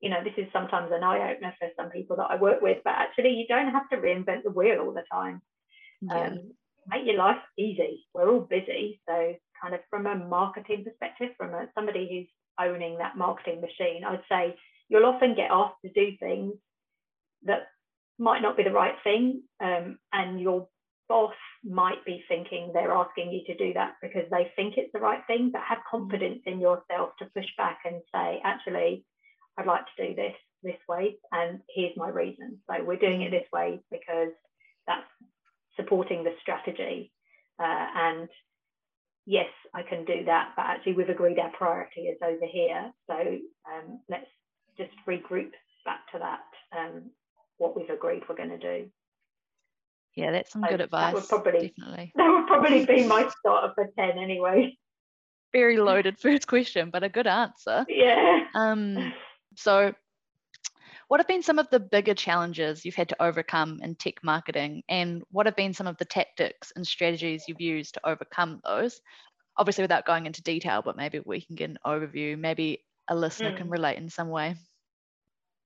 you 0.00 0.10
know 0.10 0.22
this 0.22 0.34
is 0.36 0.46
sometimes 0.52 0.92
an 0.92 1.02
eye 1.02 1.32
opener 1.32 1.54
for 1.58 1.68
some 1.76 1.90
people 1.90 2.16
that 2.16 2.30
I 2.30 2.36
work 2.36 2.62
with, 2.62 2.78
but 2.84 2.94
actually 2.94 3.30
you 3.30 3.46
don't 3.48 3.72
have 3.72 3.88
to 3.90 3.96
reinvent 3.96 4.44
the 4.44 4.50
wheel 4.50 4.80
all 4.80 4.92
the 4.92 5.04
time. 5.10 5.42
Yeah. 6.00 6.28
Um, 6.28 6.52
make 6.88 7.06
your 7.06 7.16
life 7.16 7.42
easy. 7.58 8.06
We're 8.14 8.30
all 8.30 8.40
busy, 8.40 9.00
so 9.08 9.34
kind 9.60 9.74
of 9.74 9.80
from 9.90 10.06
a 10.06 10.14
marketing 10.14 10.84
perspective, 10.84 11.30
from 11.36 11.54
a, 11.54 11.66
somebody 11.74 12.08
who's 12.08 12.28
owning 12.64 12.98
that 12.98 13.16
marketing 13.16 13.60
machine, 13.60 14.04
I'd 14.04 14.22
say 14.28 14.56
you'll 14.88 15.06
often 15.06 15.34
get 15.34 15.50
asked 15.50 15.80
to 15.84 15.92
do 15.92 16.16
things 16.18 16.54
that 17.44 17.68
might 18.18 18.42
not 18.42 18.56
be 18.56 18.62
the 18.62 18.70
right 18.70 18.94
thing. 19.04 19.42
Um, 19.60 19.98
and 20.12 20.40
your 20.40 20.68
boss 21.08 21.34
might 21.64 22.04
be 22.04 22.24
thinking 22.28 22.70
they're 22.72 22.92
asking 22.92 23.32
you 23.32 23.42
to 23.46 23.56
do 23.56 23.72
that 23.74 23.94
because 24.02 24.24
they 24.30 24.50
think 24.56 24.74
it's 24.76 24.92
the 24.92 25.00
right 25.00 25.22
thing, 25.26 25.50
but 25.52 25.62
have 25.68 25.78
confidence 25.90 26.40
in 26.46 26.60
yourself 26.60 27.10
to 27.18 27.30
push 27.34 27.46
back 27.56 27.80
and 27.84 28.02
say, 28.12 28.40
actually, 28.44 29.04
I'd 29.58 29.66
like 29.66 29.84
to 29.96 30.08
do 30.08 30.14
this 30.14 30.34
this 30.62 30.76
way, 30.88 31.16
and 31.32 31.60
here's 31.74 31.96
my 31.96 32.08
reason. 32.08 32.58
So 32.68 32.82
we're 32.84 32.96
doing 32.96 33.22
it 33.22 33.30
this 33.30 33.46
way 33.52 33.80
because 33.90 34.32
that's 34.86 35.06
supporting 35.76 36.24
the 36.24 36.34
strategy. 36.40 37.12
Uh, 37.58 37.86
and 37.94 38.28
yes, 39.26 39.48
I 39.74 39.82
can 39.82 40.04
do 40.04 40.24
that, 40.26 40.52
but 40.56 40.66
actually 40.66 40.94
we've 40.94 41.08
agreed 41.08 41.38
our 41.38 41.50
priority 41.50 42.02
is 42.02 42.18
over 42.22 42.46
here. 42.50 42.92
So 43.06 43.14
um, 43.14 44.00
let's 44.08 44.26
just 44.76 44.92
regroup 45.06 45.50
back 45.84 46.00
to 46.12 46.18
that, 46.18 46.76
um, 46.76 47.10
what 47.58 47.76
we've 47.76 47.90
agreed 47.90 48.22
we're 48.28 48.36
going 48.36 48.50
to 48.50 48.58
do. 48.58 48.90
Yeah, 50.14 50.32
that's 50.32 50.52
some 50.52 50.62
so 50.62 50.70
good 50.70 50.80
advice. 50.80 51.14
That 51.14 51.14
would 51.14 51.28
probably, 51.28 51.74
definitely. 51.76 52.12
That 52.16 52.28
would 52.28 52.46
probably 52.46 52.86
be 52.86 53.06
my 53.06 53.28
starter 53.38 53.72
for 53.74 53.86
10 53.98 54.18
anyway. 54.18 54.76
Very 55.52 55.76
loaded 55.76 56.18
first 56.18 56.46
question, 56.46 56.90
but 56.90 57.02
a 57.02 57.08
good 57.08 57.26
answer. 57.26 57.84
Yeah. 57.88 58.44
Um, 58.54 59.12
so 59.56 59.92
what 61.08 61.20
have 61.20 61.28
been 61.28 61.42
some 61.42 61.58
of 61.58 61.70
the 61.70 61.78
bigger 61.78 62.14
challenges 62.14 62.84
you've 62.84 62.96
had 62.96 63.10
to 63.10 63.22
overcome 63.22 63.80
in 63.82 63.94
tech 63.94 64.24
marketing, 64.24 64.82
and 64.88 65.22
what 65.30 65.46
have 65.46 65.54
been 65.54 65.72
some 65.72 65.86
of 65.86 65.96
the 65.98 66.04
tactics 66.04 66.72
and 66.74 66.86
strategies 66.86 67.44
you've 67.46 67.60
used 67.60 67.94
to 67.94 68.08
overcome 68.08 68.60
those? 68.64 69.00
Obviously, 69.56 69.82
without 69.82 70.04
going 70.04 70.26
into 70.26 70.42
detail, 70.42 70.82
but 70.84 70.96
maybe 70.96 71.20
we 71.24 71.40
can 71.40 71.54
get 71.54 71.70
an 71.70 71.78
overview. 71.86 72.36
Maybe 72.36 72.84
a 73.08 73.14
listener 73.14 73.52
mm. 73.52 73.56
can 73.56 73.70
relate 73.70 73.98
in 73.98 74.10
some 74.10 74.28
way. 74.28 74.56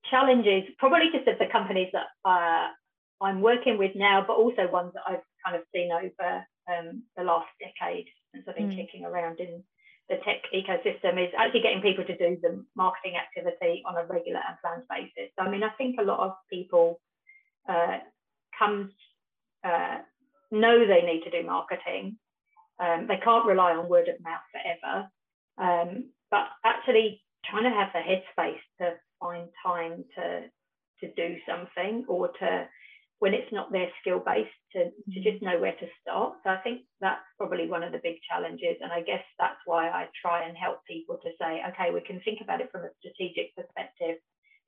Challenges, 0.09 0.65
probably 0.79 1.11
just 1.13 1.29
of 1.29 1.39
the 1.39 1.47
companies 1.47 1.91
that 1.93 2.07
uh, 2.25 2.69
I'm 3.21 3.41
working 3.41 3.79
with 3.79 3.95
now, 3.95 4.25
but 4.27 4.35
also 4.35 4.71
ones 4.71 4.93
that 4.95 5.03
I've 5.07 5.27
kind 5.45 5.57
of 5.57 5.63
seen 5.75 5.91
over 5.93 6.45
um, 6.69 7.03
the 7.17 7.25
last 7.25 7.49
decade 7.61 8.07
since 8.33 8.45
I've 8.49 8.57
been 8.57 8.71
mm. 8.71 8.77
kicking 8.77 9.05
around 9.05 9.41
in 9.41 9.63
the 10.09 10.17
tech 10.17 10.43
ecosystem 10.53 11.23
is 11.23 11.33
actually 11.39 11.61
getting 11.61 11.83
people 11.83 12.05
to 12.05 12.17
do 12.17 12.37
the 12.43 12.65
marketing 12.75 13.15
activity 13.17 13.83
on 13.87 13.97
a 13.97 14.05
regular 14.07 14.41
and 14.47 14.57
planned 14.61 14.83
basis. 14.91 15.31
So, 15.39 15.45
I 15.45 15.51
mean, 15.51 15.63
I 15.63 15.71
think 15.71 15.97
a 15.99 16.05
lot 16.05 16.21
of 16.21 16.33
people 16.53 17.01
uh, 17.69 17.99
come 18.59 18.91
uh, 19.63 19.99
know 20.51 20.87
they 20.87 21.03
need 21.03 21.23
to 21.23 21.31
do 21.31 21.47
marketing. 21.47 22.19
Um, 22.81 23.07
they 23.07 23.19
can't 23.23 23.47
rely 23.47 23.73
on 23.73 23.89
word 23.89 24.09
of 24.09 24.17
mouth 24.21 24.41
forever, 24.51 25.09
um, 25.59 26.11
but 26.31 26.47
actually 26.65 27.23
trying 27.45 27.65
to 27.65 27.71
have 27.71 27.91
the 27.93 28.01
headspace 28.01 28.61
to 28.81 28.95
find 29.20 29.48
time 29.64 30.04
to 30.16 30.50
to 31.00 31.12
do 31.14 31.37
something 31.46 32.04
or 32.09 32.28
to 32.40 32.68
when 33.20 33.35
it's 33.35 33.52
not 33.52 33.70
their 33.70 33.88
skill 34.00 34.18
based 34.18 34.48
to, 34.72 34.85
to 34.85 34.90
mm-hmm. 34.90 35.22
just 35.22 35.42
know 35.42 35.61
where 35.61 35.76
to 35.76 35.87
start. 36.00 36.35
So 36.42 36.50
I 36.50 36.56
think 36.64 36.83
that's 37.00 37.20
probably 37.37 37.68
one 37.68 37.83
of 37.83 37.92
the 37.92 38.00
big 38.02 38.16
challenges. 38.28 38.76
And 38.80 38.90
I 38.90 39.02
guess 39.02 39.22
that's 39.38 39.61
why 39.66 39.88
I 39.88 40.09
try 40.20 40.48
and 40.48 40.56
help 40.56 40.80
people 40.87 41.18
to 41.22 41.30
say, 41.38 41.61
okay, 41.68 41.92
we 41.92 42.00
can 42.00 42.20
think 42.24 42.40
about 42.42 42.62
it 42.62 42.72
from 42.72 42.85
a 42.85 42.96
strategic 42.98 43.54
perspective, 43.54 44.16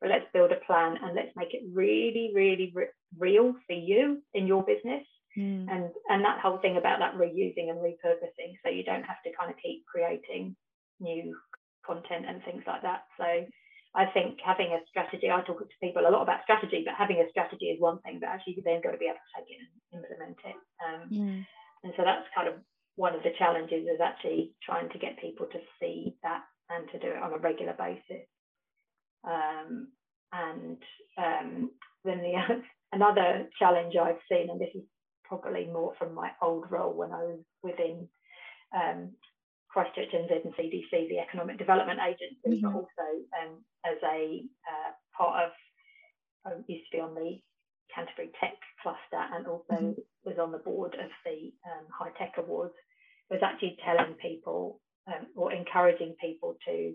but 0.00 0.10
let's 0.10 0.28
build 0.34 0.52
a 0.52 0.60
plan 0.66 0.98
and 1.02 1.16
let's 1.16 1.32
make 1.34 1.54
it 1.54 1.64
really, 1.72 2.30
really 2.34 2.72
re- 2.74 2.96
real 3.18 3.54
for 3.66 3.72
you 3.72 4.22
in 4.34 4.46
your 4.46 4.62
business. 4.62 5.04
Mm. 5.36 5.64
And 5.72 5.88
and 6.10 6.22
that 6.22 6.40
whole 6.40 6.58
thing 6.58 6.76
about 6.76 6.98
that 6.98 7.16
reusing 7.16 7.70
and 7.70 7.80
repurposing, 7.80 8.52
so 8.62 8.68
you 8.68 8.84
don't 8.84 9.04
have 9.04 9.22
to 9.24 9.32
kind 9.32 9.50
of 9.50 9.56
keep 9.64 9.86
creating 9.86 10.54
new 11.00 11.34
content 11.86 12.26
and 12.28 12.44
things 12.44 12.62
like 12.66 12.82
that. 12.82 13.04
So 13.16 13.46
I 13.94 14.07
think 14.07 14.38
having 14.44 14.72
a 14.72 14.81
strategy, 14.88 15.31
I 15.31 15.42
talk 15.42 15.61
to 15.61 15.83
people 15.83 16.07
a 16.07 16.11
lot 16.11 16.22
about 16.22 16.42
strategy, 16.44 16.83
but 16.85 16.94
having 16.96 17.20
a 17.20 17.28
strategy 17.31 17.66
is 17.66 17.81
one 17.81 18.00
thing, 18.00 18.18
but 18.20 18.31
actually 18.31 18.55
you've 18.57 18.64
then 18.64 18.81
got 18.83 18.92
to 18.92 18.98
be 18.98 19.07
able 19.07 19.20
to 19.20 19.35
take 19.37 19.50
it 19.52 19.61
and 19.61 20.00
implement 20.00 20.38
it. 20.44 20.57
Um, 20.81 21.02
mm. 21.11 21.46
And 21.85 21.92
so 21.96 22.02
that's 22.05 22.26
kind 22.35 22.48
of 22.48 22.55
one 22.96 23.14
of 23.14 23.22
the 23.22 23.37
challenges 23.38 23.85
is 23.85 24.00
actually 24.02 24.52
trying 24.64 24.88
to 24.90 24.98
get 24.98 25.20
people 25.20 25.46
to 25.46 25.59
see 25.81 26.16
that 26.22 26.42
and 26.70 26.88
to 26.92 26.98
do 26.98 27.09
it 27.09 27.22
on 27.22 27.35
a 27.35 27.38
regular 27.38 27.74
basis. 27.76 28.24
Um, 29.24 29.88
and 30.33 30.78
um, 31.18 31.70
then 32.05 32.18
the 32.22 32.62
another 32.92 33.48
challenge 33.59 33.94
I've 33.96 34.24
seen, 34.31 34.48
and 34.50 34.61
this 34.61 34.72
is 34.74 34.83
probably 35.24 35.66
more 35.66 35.92
from 35.98 36.14
my 36.14 36.31
old 36.40 36.70
role 36.70 36.92
when 36.94 37.12
I 37.12 37.22
was 37.22 37.40
within 37.62 38.09
um, 38.74 39.11
Christchurch 39.72 40.12
NZ 40.12 40.44
and 40.44 40.54
CDC, 40.54 41.08
the 41.08 41.18
Economic 41.18 41.58
Development 41.58 41.98
Agency, 41.98 42.61
mm-hmm. 42.61 42.66
but 42.66 42.74
also 42.76 43.06
um, 43.40 43.64
as 43.87 43.96
a 44.04 44.44
uh, 44.68 44.92
part 45.16 45.46
of, 45.46 45.50
I 46.44 46.50
used 46.68 46.85
to 46.90 46.96
be 46.96 47.00
on 47.00 47.14
the 47.14 47.40
Canterbury 47.94 48.30
Tech 48.38 48.56
Cluster 48.82 49.24
and 49.35 49.46
also 49.46 49.72
mm-hmm. 49.72 50.00
was 50.24 50.38
on 50.38 50.52
the 50.52 50.58
board 50.58 50.94
of 50.94 51.11
the 51.24 51.52
um, 51.64 51.87
Hi-Tech 51.98 52.35
Awards, 52.37 52.74
was 53.30 53.40
actually 53.42 53.78
telling 53.85 54.14
people 54.20 54.80
um, 55.06 55.26
or 55.35 55.52
encouraging 55.52 56.14
people 56.20 56.56
to 56.66 56.94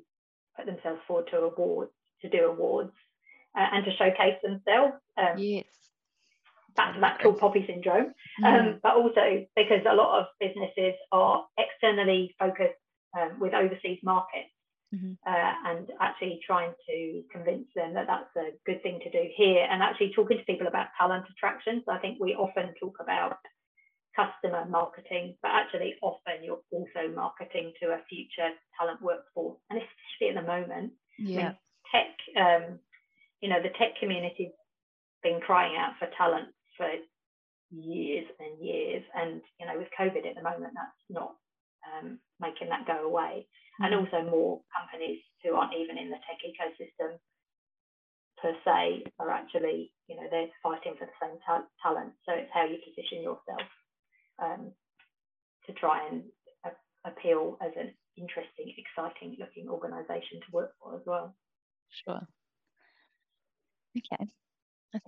put 0.55 0.65
themselves 0.67 1.01
forward 1.07 1.27
to 1.31 1.37
awards, 1.37 1.91
to 2.21 2.29
do 2.29 2.45
awards, 2.45 2.93
uh, 3.57 3.67
and 3.73 3.85
to 3.85 3.91
showcase 3.97 4.37
themselves. 4.43 4.93
Um, 5.17 5.37
yes. 5.37 5.65
That 6.77 7.19
tall 7.21 7.33
poppy 7.33 7.65
syndrome, 7.67 8.13
mm. 8.41 8.45
um, 8.45 8.79
but 8.81 8.95
also 8.95 9.45
because 9.55 9.81
a 9.89 9.95
lot 9.95 10.19
of 10.19 10.25
businesses 10.39 10.93
are 11.11 11.45
externally 11.57 12.35
focused 12.39 12.79
um, 13.17 13.39
with 13.39 13.53
overseas 13.53 13.99
markets 14.03 14.49
mm-hmm. 14.93 15.13
uh, 15.25 15.53
and 15.71 15.89
actually 15.99 16.39
trying 16.45 16.73
to 16.87 17.23
convince 17.31 17.67
them 17.75 17.93
that 17.93 18.07
that's 18.07 18.35
a 18.37 18.51
good 18.65 18.81
thing 18.83 18.99
to 19.03 19.09
do 19.09 19.29
here 19.35 19.67
and 19.69 19.81
actually 19.81 20.11
talking 20.15 20.37
to 20.37 20.43
people 20.45 20.67
about 20.67 20.87
talent 20.97 21.25
attraction. 21.31 21.83
So 21.85 21.93
I 21.93 21.99
think 21.99 22.19
we 22.19 22.35
often 22.35 22.73
talk 22.79 22.97
about 22.99 23.37
customer 24.15 24.65
marketing, 24.65 25.35
but 25.41 25.51
actually 25.51 25.95
often 26.01 26.43
you're 26.43 26.61
also 26.71 27.13
marketing 27.13 27.73
to 27.81 27.89
a 27.89 27.99
future 28.09 28.49
talent 28.79 29.01
workforce. 29.01 29.57
And 29.69 29.79
especially 29.79 30.35
at 30.35 30.41
the 30.41 30.47
moment, 30.47 30.93
yeah. 31.19 31.53
Tech, 31.91 32.17
um, 32.35 32.79
you 33.41 33.47
know, 33.49 33.61
the 33.61 33.69
tech 33.69 33.95
community's 33.99 34.51
been 35.23 35.39
crying 35.39 35.77
out 35.77 35.93
for 35.97 36.09
talent 36.17 36.49
for 36.77 36.87
years 37.71 38.25
and 38.39 38.63
years. 38.63 39.03
And, 39.15 39.41
you 39.59 39.65
know, 39.65 39.77
with 39.77 39.89
COVID 39.99 40.27
at 40.27 40.35
the 40.35 40.43
moment, 40.43 40.73
that's 40.75 41.03
not 41.09 41.35
um, 41.83 42.19
making 42.39 42.69
that 42.69 42.87
go 42.87 43.05
away 43.05 43.47
and 43.79 43.93
mm. 43.93 43.99
also 43.99 44.29
more 44.29 44.61
companies 44.75 45.19
who 45.43 45.55
aren't 45.55 45.75
even 45.75 45.97
in 45.97 46.09
the 46.09 46.17
tech 46.25 46.39
ecosystem 46.45 47.17
per 48.41 48.53
se 48.65 49.03
are 49.19 49.31
actually, 49.31 49.91
you 50.07 50.15
know, 50.15 50.27
they're 50.29 50.47
fighting 50.61 50.93
for 50.97 51.05
the 51.05 51.17
same 51.21 51.37
ta- 51.45 51.67
talent. 51.81 52.13
So 52.25 52.33
it's 52.33 52.51
how 52.53 52.65
you 52.65 52.77
position 52.85 53.23
yourself 53.23 53.67
um, 54.41 54.71
to 55.65 55.73
try 55.73 56.07
and 56.07 56.23
a- 56.65 57.09
appeal 57.09 57.57
as 57.61 57.71
an 57.77 57.93
interesting, 58.15 58.73
exciting 58.77 59.37
looking 59.39 59.69
organisation 59.69 60.39
to 60.41 60.51
work 60.51 60.71
for 60.81 60.95
as 60.95 61.01
well. 61.05 61.35
Sure. 62.05 62.21
Okay. 63.97 64.29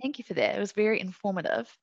Thank 0.00 0.18
you 0.18 0.24
for 0.24 0.34
that. 0.34 0.56
It 0.56 0.60
was 0.60 0.72
very 0.72 1.00
informative. 1.00 1.74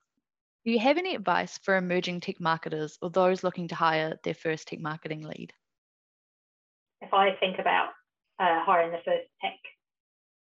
Do 0.65 0.71
you 0.71 0.79
have 0.79 0.97
any 0.97 1.15
advice 1.15 1.57
for 1.57 1.75
emerging 1.75 2.21
tech 2.21 2.39
marketers 2.39 2.97
or 3.01 3.09
those 3.09 3.43
looking 3.43 3.69
to 3.69 3.75
hire 3.75 4.17
their 4.23 4.33
first 4.33 4.67
tech 4.67 4.79
marketing 4.79 5.21
lead? 5.21 5.53
if 7.01 7.13
I 7.13 7.31
think 7.39 7.59
about 7.59 7.89
uh, 8.39 8.63
hiring 8.65 8.91
the 8.91 8.97
first 9.05 9.27
tech 9.41 9.57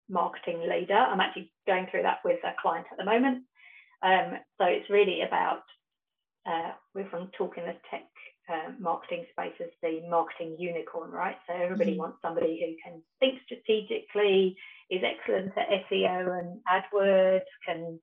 marketing 0.10 0.68
leader, 0.70 0.96
I'm 0.96 1.20
actually 1.20 1.52
going 1.68 1.88
through 1.90 2.04
that 2.04 2.20
with 2.26 2.40
a 2.44 2.54
client 2.62 2.88
at 2.92 2.98
the 2.98 3.06
moment. 3.06 3.44
Um, 4.04 4.38
so 4.60 4.66
it's 4.66 4.90
really 4.90 5.22
about 5.22 5.62
uh, 6.48 6.72
we're 6.96 7.10
from 7.10 7.30
talking 7.38 7.66
the 7.66 7.76
tech 7.90 8.04
uh, 8.52 8.72
marketing 8.80 9.26
space 9.32 9.54
as 9.62 9.70
the 9.82 10.02
marketing 10.10 10.56
unicorn, 10.60 11.12
right? 11.12 11.38
So 11.48 11.54
everybody 11.54 11.92
mm-hmm. 11.92 12.00
wants 12.00 12.18
somebody 12.22 12.60
who 12.60 12.76
can 12.84 13.02
think 13.20 13.40
strategically, 13.46 14.58
is 14.90 15.02
excellent 15.04 15.54
at 15.58 15.70
SEO 15.90 16.40
and 16.40 16.60
AdWords, 16.70 17.48
can 17.66 18.00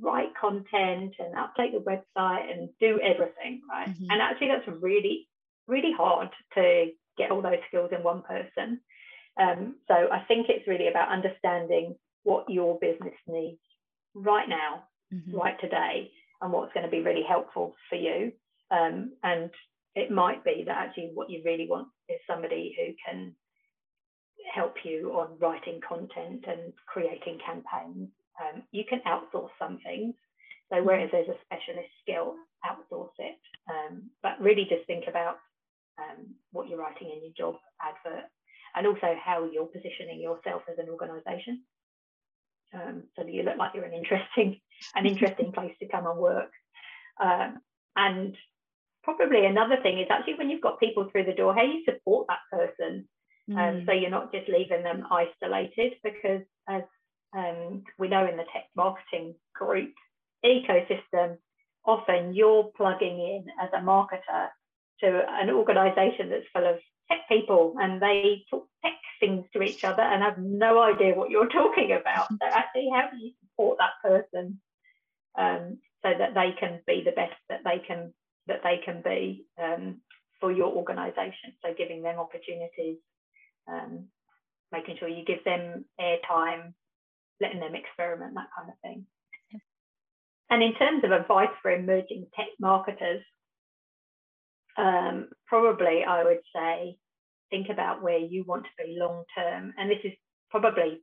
write 0.00 0.28
content 0.40 1.14
and 1.18 1.34
update 1.34 1.72
the 1.72 1.84
website 1.84 2.50
and 2.50 2.70
do 2.80 3.00
everything, 3.00 3.62
right? 3.68 3.88
Mm-hmm. 3.88 4.10
And 4.10 4.22
actually, 4.22 4.48
that's 4.48 4.80
really, 4.80 5.28
really 5.66 5.92
hard 5.96 6.28
to 6.54 6.90
get 7.18 7.30
all 7.30 7.42
those 7.42 7.58
skills 7.68 7.90
in 7.96 8.02
one 8.02 8.22
person. 8.22 8.80
Um, 9.40 9.76
so 9.88 9.94
I 9.94 10.24
think 10.28 10.46
it's 10.48 10.66
really 10.68 10.88
about 10.88 11.10
understanding 11.10 11.96
what 12.22 12.48
your 12.48 12.78
business 12.78 13.14
needs 13.26 13.60
right 14.14 14.48
now, 14.48 14.84
mm-hmm. 15.12 15.36
right 15.36 15.58
today, 15.60 16.10
and 16.40 16.52
what's 16.52 16.72
going 16.72 16.84
to 16.84 16.90
be 16.90 17.02
really 17.02 17.24
helpful 17.28 17.74
for 17.88 17.96
you. 17.96 18.32
Um, 18.70 19.12
and 19.22 19.50
it 19.94 20.10
might 20.10 20.44
be 20.44 20.64
that 20.66 20.76
actually 20.76 21.10
what 21.14 21.30
you 21.30 21.42
really 21.44 21.66
want 21.68 21.88
is 22.08 22.18
somebody 22.26 22.74
who 22.78 22.94
can 23.04 23.34
help 24.54 24.74
you 24.84 25.12
on 25.12 25.38
writing 25.38 25.80
content 25.86 26.44
and 26.46 26.72
creating 26.86 27.38
campaigns. 27.44 28.08
Um, 28.40 28.62
you 28.72 28.84
can 28.88 29.00
outsource 29.06 29.50
some 29.58 29.78
things. 29.84 30.14
So 30.70 30.76
mm-hmm. 30.76 30.86
whereas 30.86 31.10
there's 31.12 31.28
a 31.28 31.38
specialist 31.44 31.90
skill, 32.02 32.34
outsource 32.64 33.12
it. 33.18 33.38
Um, 33.68 34.10
but 34.22 34.40
really 34.40 34.66
just 34.68 34.86
think 34.86 35.04
about 35.08 35.36
um, 35.98 36.34
what 36.52 36.68
you're 36.68 36.78
writing 36.78 37.10
in 37.10 37.22
your 37.22 37.32
job 37.36 37.60
advert, 37.82 38.24
and 38.74 38.86
also 38.86 39.14
how 39.22 39.48
you're 39.50 39.66
positioning 39.66 40.20
yourself 40.20 40.62
as 40.70 40.78
an 40.78 40.88
organisation, 40.88 41.62
um, 42.72 43.02
so 43.16 43.24
that 43.24 43.32
you 43.32 43.42
look 43.42 43.58
like 43.58 43.72
you're 43.74 43.84
an 43.84 43.92
interesting, 43.92 44.60
an 44.94 45.06
interesting 45.06 45.52
place 45.54 45.74
to 45.80 45.88
come 45.88 46.06
and 46.06 46.18
work. 46.18 46.50
Um, 47.20 47.60
and 47.96 48.36
probably 49.02 49.46
another 49.46 49.76
thing 49.82 49.98
is 49.98 50.06
actually 50.10 50.34
when 50.34 50.50
you've 50.50 50.60
got 50.60 50.80
people 50.80 51.08
through 51.10 51.24
the 51.24 51.32
door, 51.32 51.54
how 51.54 51.62
you 51.62 51.82
support 51.84 52.26
that 52.28 52.40
person, 52.52 53.08
um, 53.50 53.56
mm. 53.56 53.86
so 53.86 53.92
you're 53.92 54.10
not 54.10 54.32
just 54.32 54.48
leaving 54.48 54.82
them 54.82 55.06
isolated, 55.10 55.94
because 56.04 56.42
as 56.68 56.82
um, 57.36 57.82
we 57.98 58.08
know 58.08 58.26
in 58.26 58.36
the 58.36 58.44
tech 58.52 58.66
marketing 58.76 59.34
group 59.54 59.92
ecosystem, 60.44 61.36
often 61.84 62.34
you're 62.34 62.70
plugging 62.76 63.18
in 63.18 63.46
as 63.60 63.70
a 63.72 63.80
marketer 63.80 64.48
to 65.00 65.24
an 65.28 65.50
organization 65.50 66.30
that's 66.30 66.46
full 66.52 66.66
of 66.66 66.78
tech 67.10 67.20
people 67.28 67.74
and 67.80 68.00
they 68.00 68.44
talk 68.50 68.66
tech 68.84 68.94
things 69.18 69.44
to 69.52 69.62
each 69.62 69.84
other 69.84 70.02
and 70.02 70.22
have 70.22 70.38
no 70.38 70.80
idea 70.80 71.14
what 71.14 71.30
you're 71.30 71.48
talking 71.52 71.92
about. 71.92 72.28
So 72.28 72.46
actually, 72.46 72.88
how 72.92 73.08
do 73.10 73.18
you 73.18 73.32
support 73.42 73.78
that 73.78 74.08
person 74.08 74.60
um, 75.38 75.78
so 76.02 76.12
that 76.16 76.34
they 76.34 76.52
can 76.58 76.80
be 76.86 77.02
the 77.04 77.12
best 77.12 77.34
that 77.48 77.60
they 77.64 77.78
can 77.86 78.12
that 78.50 78.62
they 78.62 78.80
can 78.84 79.00
be 79.02 79.46
um, 79.62 80.02
for 80.40 80.52
your 80.52 80.74
organization? 80.74 81.54
So 81.64 81.72
giving 81.76 82.02
them 82.02 82.18
opportunities, 82.18 82.98
um, 83.66 84.08
making 84.72 84.96
sure 84.98 85.08
you 85.08 85.24
give 85.24 85.44
them 85.44 85.86
airtime, 85.98 86.74
letting 87.40 87.60
them 87.60 87.74
experiment, 87.74 88.34
that 88.34 88.50
kind 88.56 88.68
of 88.68 88.78
thing. 88.82 89.06
And 90.50 90.62
in 90.62 90.74
terms 90.74 91.04
of 91.04 91.12
advice 91.12 91.54
for 91.62 91.70
emerging 91.70 92.26
tech 92.34 92.48
marketers, 92.58 93.22
um, 94.76 95.28
probably 95.46 96.02
I 96.02 96.24
would 96.24 96.42
say 96.54 96.96
think 97.50 97.68
about 97.70 98.02
where 98.02 98.18
you 98.18 98.44
want 98.46 98.64
to 98.64 98.84
be 98.84 98.98
long 98.98 99.24
term. 99.36 99.72
And 99.78 99.90
this 99.90 100.02
is 100.04 100.12
probably 100.50 101.02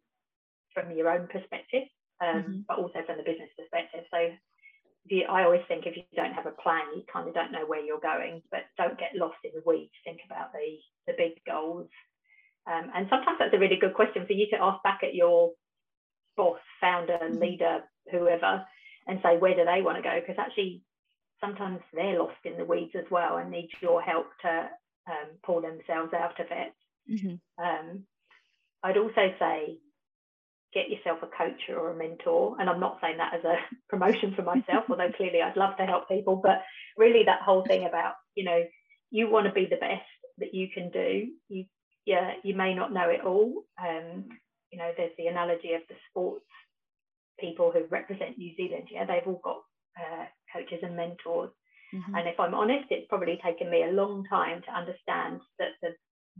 from 0.74 0.92
your 0.92 1.10
own 1.10 1.28
perspective, 1.28 1.84
um, 2.22 2.36
mm-hmm. 2.36 2.60
but 2.68 2.78
also 2.78 3.00
from 3.06 3.18
the 3.18 3.24
business 3.24 3.50
perspective. 3.58 4.04
So 4.12 4.20
you, 5.10 5.26
I 5.30 5.44
always 5.44 5.62
think 5.68 5.86
if 5.86 5.96
you 5.96 6.04
don't 6.16 6.34
have 6.34 6.46
a 6.46 6.52
plan, 6.52 6.86
you 6.96 7.04
kind 7.12 7.28
of 7.28 7.34
don't 7.34 7.52
know 7.52 7.66
where 7.66 7.84
you're 7.84 8.00
going, 8.00 8.42
but 8.52 8.62
don't 8.78 9.00
get 9.00 9.16
lost 9.16 9.38
in 9.44 9.52
the 9.54 9.64
weeds. 9.66 9.92
Think 10.04 10.20
about 10.26 10.52
the, 10.54 10.78
the 11.08 11.14
big 11.18 11.44
goals. 11.46 11.90
Um, 12.66 12.92
and 12.94 13.08
sometimes 13.10 13.38
that's 13.40 13.54
a 13.54 13.60
really 13.60 13.78
good 13.80 13.94
question 13.94 14.26
for 14.26 14.34
you 14.34 14.48
to 14.52 14.62
ask 14.62 14.84
back 14.84 15.00
at 15.04 15.16
your 15.16 15.52
boss, 16.36 16.60
founder, 16.82 17.20
mm-hmm. 17.22 17.40
leader, 17.40 17.80
whoever, 18.12 18.66
and 19.08 19.20
say, 19.24 19.38
where 19.38 19.56
do 19.56 19.66
they 19.66 19.82
want 19.82 19.98
to 19.98 20.04
go? 20.04 20.20
Because 20.20 20.38
actually, 20.38 20.82
sometimes 21.40 21.80
they're 21.94 22.20
lost 22.20 22.38
in 22.44 22.58
the 22.58 22.66
weeds 22.66 22.92
as 22.96 23.06
well 23.10 23.38
and 23.38 23.52
need 23.52 23.70
your 23.82 24.02
help 24.02 24.28
to 24.42 24.70
um, 25.08 25.30
pull 25.46 25.62
themselves 25.62 26.14
out 26.14 26.40
of 26.40 26.48
it. 26.52 26.74
Mm-hmm. 27.10 27.64
Um, 27.64 28.04
I'd 28.84 28.98
also 28.98 29.34
say 29.40 29.78
get 30.74 30.90
yourself 30.90 31.20
a 31.24 31.28
coach 31.28 31.62
or 31.70 31.92
a 31.92 31.98
mentor. 31.98 32.56
And 32.60 32.70
I'm 32.70 32.80
not 32.80 33.00
saying 33.02 33.18
that 33.18 33.34
as 33.34 33.44
a 33.44 33.56
promotion 33.90 34.34
for 34.36 34.44
myself, 34.44 34.86
although 34.90 35.12
clearly 35.16 35.42
I'd 35.42 35.58
love 35.58 35.78
to 35.78 35.86
help 35.86 36.08
people. 36.08 36.38
But 36.38 36.64
really, 36.98 37.24
that 37.26 37.42
whole 37.42 37.66
thing 37.66 37.86
about, 37.86 38.14
you 38.36 38.44
know, 38.44 38.64
you 39.10 39.30
want 39.30 39.48
to 39.48 39.54
be 39.54 39.66
the 39.66 39.78
best 39.78 40.04
that 40.40 40.54
you 40.54 40.68
can 40.74 40.90
do. 40.92 41.28
You, 41.50 41.66
yeah, 42.06 42.34
you 42.44 42.56
may 42.56 42.74
not 42.74 42.94
know 42.94 43.10
it 43.10 43.22
all. 43.26 43.64
Um, 43.82 44.26
you 44.72 44.78
know, 44.78 44.92
there's 44.96 45.16
the 45.18 45.28
analogy 45.28 45.74
of 45.74 45.82
the 45.90 45.96
sports 46.10 46.46
people 47.40 47.72
who 47.72 47.86
represent 47.90 48.38
New 48.38 48.56
Zealand. 48.56 48.88
Yeah, 48.92 49.06
they've 49.06 49.26
all 49.26 49.42
got 49.44 49.62
uh, 49.98 50.26
coaches 50.54 50.80
and 50.84 50.96
mentors. 50.96 51.52
Mm-hmm. 51.94 52.16
And 52.16 52.28
if 52.28 52.40
I'm 52.40 52.54
honest, 52.54 52.86
it's 52.90 53.08
probably 53.08 53.40
taken 53.44 53.70
me 53.70 53.84
a 53.84 53.92
long 53.92 54.26
time 54.30 54.62
to 54.64 54.76
understand 54.76 55.40
that 55.60 55.80
the 55.82 55.90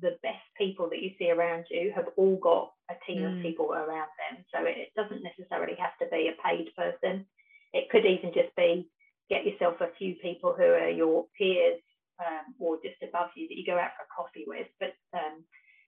the 0.02 0.18
best 0.22 0.46
people 0.58 0.90
that 0.90 1.02
you 1.02 1.12
see 1.18 1.32
around 1.32 1.66
you 1.70 1.92
have 1.96 2.06
all 2.18 2.38
got 2.38 2.72
a 2.90 2.96
team 3.06 3.24
mm. 3.24 3.38
of 3.38 3.42
people 3.42 3.74
around 3.74 4.10
them. 4.18 4.44
So 4.54 4.64
it, 4.64 4.90
doesn't 4.96 5.24
necessarily 5.24 5.76
have 5.80 5.98
to 6.02 6.08
be 6.12 6.30
a 6.30 6.42
paid 6.42 6.70
person. 6.76 7.26
It 7.74 7.90
could 7.90 8.06
even 8.06 8.32
just 8.34 8.56
be 8.56 8.90
get 9.30 9.46
yourself 9.46 9.82
a 9.82 9.94
few 9.98 10.16
people 10.16 10.56
who 10.58 10.64
are 10.64 10.90
your 10.90 11.26
peers 11.38 11.82
um, 12.20 12.56
or 12.60 12.78
just 12.78 13.02
above 13.04 13.30
you 13.36 13.48
that 13.48 13.58
you 13.58 13.66
go 13.66 13.78
out 13.78 13.92
for 13.98 14.06
a 14.06 14.16
coffee 14.16 14.46
with. 14.48 14.68
But 14.80 14.94
um, 15.14 15.44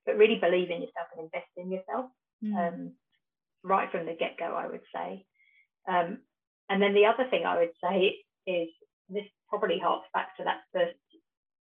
but 0.06 0.18
really 0.18 0.40
believe 0.40 0.70
in 0.70 0.82
yourself 0.82 1.08
and 1.16 1.26
invest 1.26 1.52
in 1.58 1.72
yourself 1.72 2.12
mm. 2.44 2.56
um, 2.56 2.92
right 3.64 3.92
from 3.92 4.06
the 4.06 4.14
get 4.14 4.38
go. 4.38 4.54
I 4.56 4.68
would 4.68 4.86
say. 4.94 5.26
Um, 5.88 6.20
and 6.70 6.82
then 6.82 6.94
the 6.94 7.06
other 7.06 7.30
thing 7.30 7.46
I 7.46 7.58
would 7.60 7.74
say 7.84 8.18
is 8.46 8.70
this 9.10 9.26
probably 9.50 9.80
harks 9.80 10.08
back 10.14 10.38
to 10.38 10.44
that 10.44 10.62
first 10.74 10.98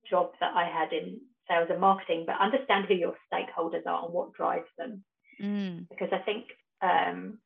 job 0.10 0.32
that 0.40 0.54
I 0.56 0.66
had 0.66 0.92
in 0.92 1.22
sales 1.50 1.68
and 1.70 1.82
marketing, 1.82 2.24
but 2.26 2.40
understand 2.40 2.86
who 2.88 2.94
your 2.94 3.16
stakeholders 3.32 3.86
are 3.86 4.06
and 4.06 4.14
what 4.14 4.34
drives 4.34 4.70
them. 4.78 5.04
Mm. 5.42 5.88
Because 5.90 6.10
I 6.12 6.20
think 6.20 6.46
um, 6.82 7.40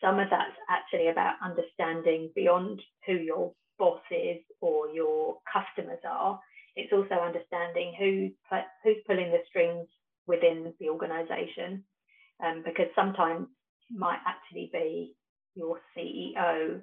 some 0.00 0.18
of 0.18 0.28
that's 0.30 0.56
actually 0.68 1.08
about 1.08 1.34
understanding 1.42 2.30
beyond 2.34 2.80
who 3.06 3.14
your 3.14 3.52
boss 3.78 4.00
is 4.10 4.38
or 4.60 4.88
your 4.88 5.38
customers 5.52 6.00
are. 6.08 6.40
It's 6.76 6.92
also 6.92 7.14
understanding 7.14 7.94
who's 7.98 8.32
who's 8.84 9.02
pulling 9.06 9.30
the 9.30 9.42
strings 9.48 9.86
within 10.26 10.72
the 10.78 10.90
organisation, 10.90 11.82
um, 12.44 12.62
because 12.64 12.86
sometimes 12.94 13.48
it 13.90 13.98
might 13.98 14.20
actually 14.26 14.70
be 14.72 15.14
your 15.54 15.80
CEO 15.96 16.80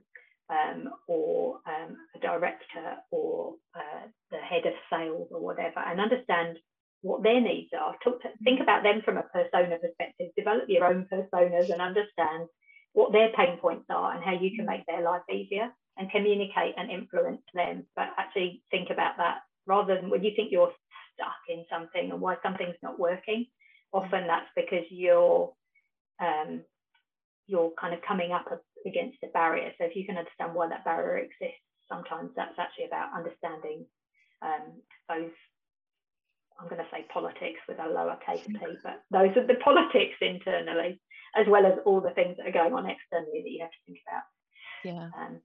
um, 0.49 0.89
or 1.07 1.59
um, 1.67 1.97
a 2.15 2.19
director 2.19 2.97
or 3.11 3.55
uh, 3.75 4.07
the 4.31 4.37
head 4.37 4.65
of 4.65 4.73
sales 4.89 5.27
or 5.31 5.41
whatever, 5.41 5.79
and 5.79 5.99
understand 5.99 6.57
what 7.01 7.23
their 7.23 7.41
needs 7.41 7.69
are. 7.79 7.95
Talk 8.03 8.21
to, 8.23 8.29
think 8.43 8.61
about 8.61 8.83
them 8.83 9.01
from 9.03 9.17
a 9.17 9.23
persona 9.23 9.77
perspective. 9.77 10.29
Develop 10.37 10.65
your 10.67 10.85
own 10.85 11.07
personas 11.11 11.69
and 11.69 11.81
understand 11.81 12.47
what 12.93 13.11
their 13.11 13.29
pain 13.35 13.57
points 13.57 13.85
are 13.89 14.13
and 14.13 14.23
how 14.23 14.33
you 14.33 14.55
can 14.55 14.65
make 14.65 14.85
their 14.87 15.03
life 15.03 15.21
easier 15.31 15.71
and 15.97 16.09
communicate 16.11 16.73
and 16.77 16.89
influence 16.89 17.41
them. 17.53 17.85
But 17.95 18.09
actually 18.17 18.63
think 18.71 18.89
about 18.89 19.17
that 19.17 19.39
rather 19.67 19.95
than 19.95 20.09
when 20.09 20.23
you 20.23 20.31
think 20.35 20.51
you're 20.51 20.73
stuck 21.13 21.35
in 21.49 21.65
something 21.69 22.11
and 22.11 22.21
why 22.21 22.37
something's 22.43 22.81
not 22.81 22.99
working. 22.99 23.45
Often 23.93 24.27
that's 24.27 24.49
because 24.55 24.85
you're 24.89 25.53
um, 26.19 26.61
you're 27.47 27.71
kind 27.79 27.93
of 27.93 28.01
coming 28.01 28.31
up 28.31 28.45
against 28.85 29.17
a 29.23 29.27
barrier. 29.27 29.71
So 29.77 29.85
if 29.85 29.95
you 29.95 30.05
can 30.05 30.17
understand 30.17 30.53
why 30.53 30.69
that 30.69 30.85
barrier 30.85 31.17
exists, 31.19 31.61
sometimes 31.89 32.31
that's 32.35 32.57
actually 32.57 32.85
about 32.85 33.15
understanding 33.15 33.85
um, 34.41 34.81
those. 35.09 35.31
I'm 36.57 36.69
going 36.69 36.79
to 36.79 36.87
say 36.89 37.05
politics 37.11 37.59
with 37.67 37.79
a 37.79 37.83
lowercase 37.83 38.47
p, 38.47 38.57
but 38.81 39.03
those 39.11 39.35
are 39.35 39.45
the 39.45 39.59
politics 39.61 40.15
internally, 40.21 41.01
as 41.35 41.45
well 41.49 41.65
as 41.65 41.73
all 41.85 41.99
the 41.99 42.11
things 42.11 42.37
that 42.37 42.47
are 42.47 42.51
going 42.51 42.73
on 42.73 42.89
externally 42.89 43.43
that 43.43 43.51
you 43.51 43.59
have 43.59 43.71
to 43.71 43.83
think 43.85 43.99
about. 44.07 44.23
Yeah. 44.85 45.09
Um, 45.19 45.41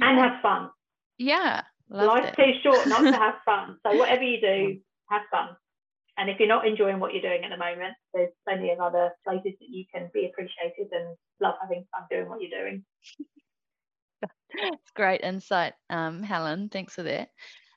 and 0.00 0.18
have 0.18 0.40
fun. 0.40 0.70
Yeah. 1.18 1.62
Life's 1.90 2.34
it. 2.38 2.42
too 2.42 2.52
short 2.62 2.88
not 2.88 3.02
to 3.02 3.12
have 3.18 3.34
fun. 3.44 3.76
So 3.86 3.94
whatever 3.96 4.22
you 4.22 4.40
do, 4.40 4.80
have 5.10 5.22
fun. 5.30 5.56
And 6.18 6.28
if 6.28 6.38
you're 6.38 6.48
not 6.48 6.66
enjoying 6.66 7.00
what 7.00 7.12
you're 7.14 7.22
doing 7.22 7.44
at 7.44 7.50
the 7.50 7.56
moment, 7.56 7.94
there's 8.12 8.32
plenty 8.46 8.70
of 8.70 8.80
other 8.80 9.10
places 9.26 9.54
that 9.58 9.68
you 9.68 9.84
can 9.92 10.10
be 10.12 10.26
appreciated 10.26 10.92
and 10.92 11.16
love 11.40 11.54
having 11.60 11.86
fun 11.90 12.06
doing 12.10 12.28
what 12.28 12.40
you're 12.40 12.62
doing. 12.62 12.84
It's 14.54 14.90
great 14.94 15.22
insight, 15.22 15.72
um, 15.88 16.22
Helen. 16.22 16.68
Thanks 16.68 16.94
for 16.94 17.02
that. 17.04 17.30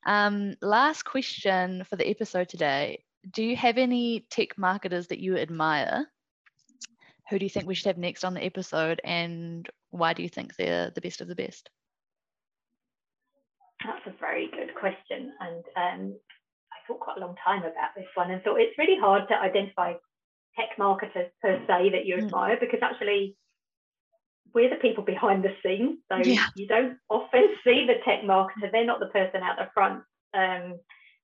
Um, 0.05 0.55
last 0.61 1.03
question 1.03 1.83
for 1.85 1.95
the 1.95 2.07
episode 2.07 2.49
today. 2.49 3.05
Do 3.31 3.43
you 3.43 3.55
have 3.55 3.77
any 3.77 4.25
tech 4.29 4.57
marketers 4.57 5.07
that 5.07 5.19
you 5.19 5.37
admire? 5.37 6.05
Who 7.29 7.39
do 7.39 7.45
you 7.45 7.49
think 7.49 7.65
we 7.65 7.73
should 7.73 7.87
have 7.87 7.97
next 7.97 8.23
on 8.23 8.35
the 8.35 8.43
episode, 8.43 9.01
and 9.03 9.67
why 9.89 10.13
do 10.13 10.21
you 10.21 10.29
think 10.29 10.55
they're 10.55 10.91
the 10.91 11.01
best 11.01 11.21
of 11.21 11.27
the 11.27 11.35
best? 11.35 11.69
That's 13.83 14.05
a 14.05 14.19
very 14.19 14.49
good 14.51 14.75
question, 14.75 15.33
and 15.39 15.63
um, 15.75 16.19
thought 16.87 16.99
quite 16.99 17.17
a 17.17 17.21
long 17.21 17.35
time 17.43 17.61
about 17.61 17.95
this 17.95 18.07
one 18.15 18.31
and 18.31 18.41
thought 18.43 18.59
it's 18.59 18.77
really 18.77 18.99
hard 18.99 19.27
to 19.29 19.35
identify 19.35 19.93
tech 20.57 20.77
marketers 20.77 21.31
per 21.41 21.59
se 21.67 21.89
that 21.91 22.05
you 22.05 22.15
mm. 22.15 22.25
admire 22.25 22.57
because 22.59 22.79
actually 22.81 23.35
we're 24.53 24.69
the 24.69 24.77
people 24.77 25.03
behind 25.03 25.43
the 25.43 25.53
scenes. 25.61 25.99
So 26.09 26.17
yeah. 26.17 26.47
you 26.55 26.67
don't 26.67 26.97
often 27.09 27.55
see 27.63 27.85
the 27.85 27.99
tech 28.05 28.23
marketer. 28.23 28.71
They're 28.71 28.85
not 28.85 28.99
the 28.99 29.07
person 29.07 29.41
out 29.43 29.57
the 29.57 29.69
front 29.73 30.03
um, 30.33 30.79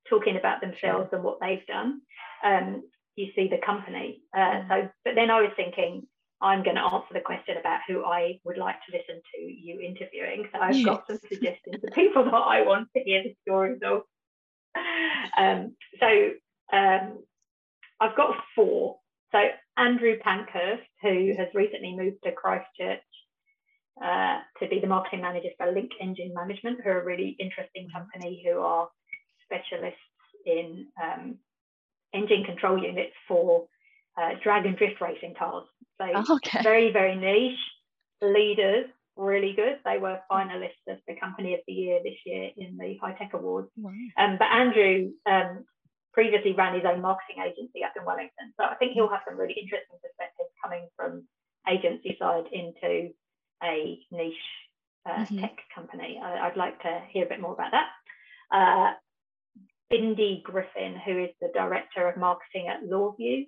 talking 0.10 0.38
about 0.38 0.62
themselves 0.62 1.10
and 1.14 1.24
what 1.24 1.40
they've 1.40 1.66
done. 1.66 2.02
Um, 2.44 2.84
you 3.16 3.28
see 3.36 3.48
the 3.48 3.66
company. 3.66 4.22
Uh, 4.36 4.40
mm. 4.40 4.68
So, 4.68 4.90
but 5.06 5.16
then 5.16 5.32
I 5.32 5.42
was 5.42 5.52
thinking, 5.56 6.08
I'm 6.42 6.64
going 6.64 6.76
to 6.76 6.82
answer 6.82 7.14
the 7.14 7.22
question 7.22 7.58
about 7.58 7.82
who 7.88 8.04
I 8.04 8.40
would 8.46 8.58
like 8.58 8.78
to 8.86 8.98
listen 8.98 9.22
to 9.36 9.42
you 9.42 9.80
interviewing. 9.80 10.48
So 10.52 10.60
I've 10.60 10.76
yes. 10.76 10.86
got 10.86 11.08
some 11.08 11.20
suggestions 11.30 11.84
of 11.84 11.94
people 11.94 12.26
that 12.32 12.34
I 12.34 12.64
want 12.64 12.90
to 12.98 13.04
hear 13.04 13.24
the 13.24 13.36
stories 13.44 13.80
of. 13.86 14.02
um, 15.38 15.76
so 16.00 16.32
um, 16.74 17.24
I've 18.00 18.16
got 18.16 18.36
four. 18.56 18.98
So 19.32 19.40
Andrew 19.78 20.18
Pankhurst, 20.20 20.84
who 21.02 21.34
has 21.38 21.48
recently 21.54 21.96
moved 21.96 22.18
to 22.24 22.32
Christchurch 22.32 23.00
uh, 24.04 24.40
to 24.60 24.68
be 24.68 24.80
the 24.80 24.88
marketing 24.88 25.22
manager 25.22 25.50
for 25.58 25.72
Link 25.72 25.92
Engine 26.02 26.34
Management, 26.34 26.80
who 26.84 26.90
are 26.90 27.02
a 27.02 27.06
really 27.06 27.36
interesting 27.40 27.88
company 27.94 28.44
who 28.46 28.60
are 28.60 28.90
specialists 29.46 30.00
in 30.46 30.88
um, 31.02 31.38
engine 32.14 32.44
control 32.44 32.82
units 32.82 33.14
for 33.28 33.68
uh, 34.18 34.32
drag 34.44 34.66
and 34.66 34.78
drift 34.78 35.00
racing 35.02 35.36
cars. 35.38 35.66
So 36.00 36.08
oh, 36.14 36.36
okay. 36.36 36.64
very, 36.64 36.92
very 36.92 37.16
niche 37.16 37.60
leaders 38.22 38.86
really 39.18 39.54
good. 39.54 39.80
They 39.86 39.98
were 39.98 40.20
finalists 40.32 40.86
of 40.88 40.98
the 41.08 41.16
Company 41.20 41.54
of 41.54 41.62
the 41.68 41.74
Year 41.74 42.00
this 42.04 42.18
year 42.26 42.50
in 42.58 42.78
the 42.78 42.98
Hi-Tech 43.02 43.32
Awards. 43.34 43.70
Wow. 43.78 43.92
Um, 44.18 44.38
but 44.38 44.46
Andrew 44.46 45.12
um, 45.26 45.66
previously 46.14 46.54
ran 46.54 46.76
his 46.76 46.84
own 46.86 47.02
marketing 47.02 47.44
agency 47.44 47.84
up 47.84 47.94
in 47.98 48.06
Wellington. 48.06 48.54
So 48.58 48.64
I 48.64 48.76
think 48.76 48.94
he'll 48.94 49.10
have 49.10 49.22
some 49.28 49.38
really 49.38 49.56
interesting 49.62 49.98
perspectives 50.02 50.50
coming 50.64 50.88
from 50.96 51.28
agency 51.70 52.16
side 52.20 52.46
into 52.52 53.12
a 53.64 54.00
niche 54.12 54.34
uh, 55.06 55.26
mm-hmm. 55.26 55.40
tech 55.40 55.58
company. 55.74 56.20
I, 56.24 56.48
would 56.48 56.58
like 56.58 56.82
to 56.82 57.02
hear 57.12 57.26
a 57.26 57.30
bit 57.30 57.42
more 57.42 57.54
about 57.54 57.72
that. 57.72 57.90
Uh, 58.52 58.94
Bindi 59.92 60.42
Griffin, 60.42 60.96
who 61.06 61.24
is 61.24 61.30
the 61.42 61.52
director 61.54 62.08
of 62.08 62.18
marketing 62.18 62.68
at 62.70 62.84
LawVu. 62.84 63.46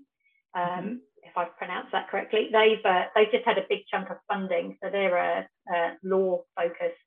Um, 0.55 0.61
mm-hmm 0.61 0.93
if 1.25 1.37
I've 1.37 1.55
pronounced 1.57 1.91
that 1.91 2.09
correctly. 2.09 2.49
They've 2.51 2.83
uh, 2.85 3.05
they've 3.15 3.31
just 3.31 3.45
had 3.45 3.57
a 3.57 3.65
big 3.69 3.81
chunk 3.89 4.09
of 4.09 4.17
funding, 4.27 4.77
so 4.81 4.89
they're 4.89 5.15
a, 5.15 5.47
a 5.73 5.91
law-focused 6.03 6.99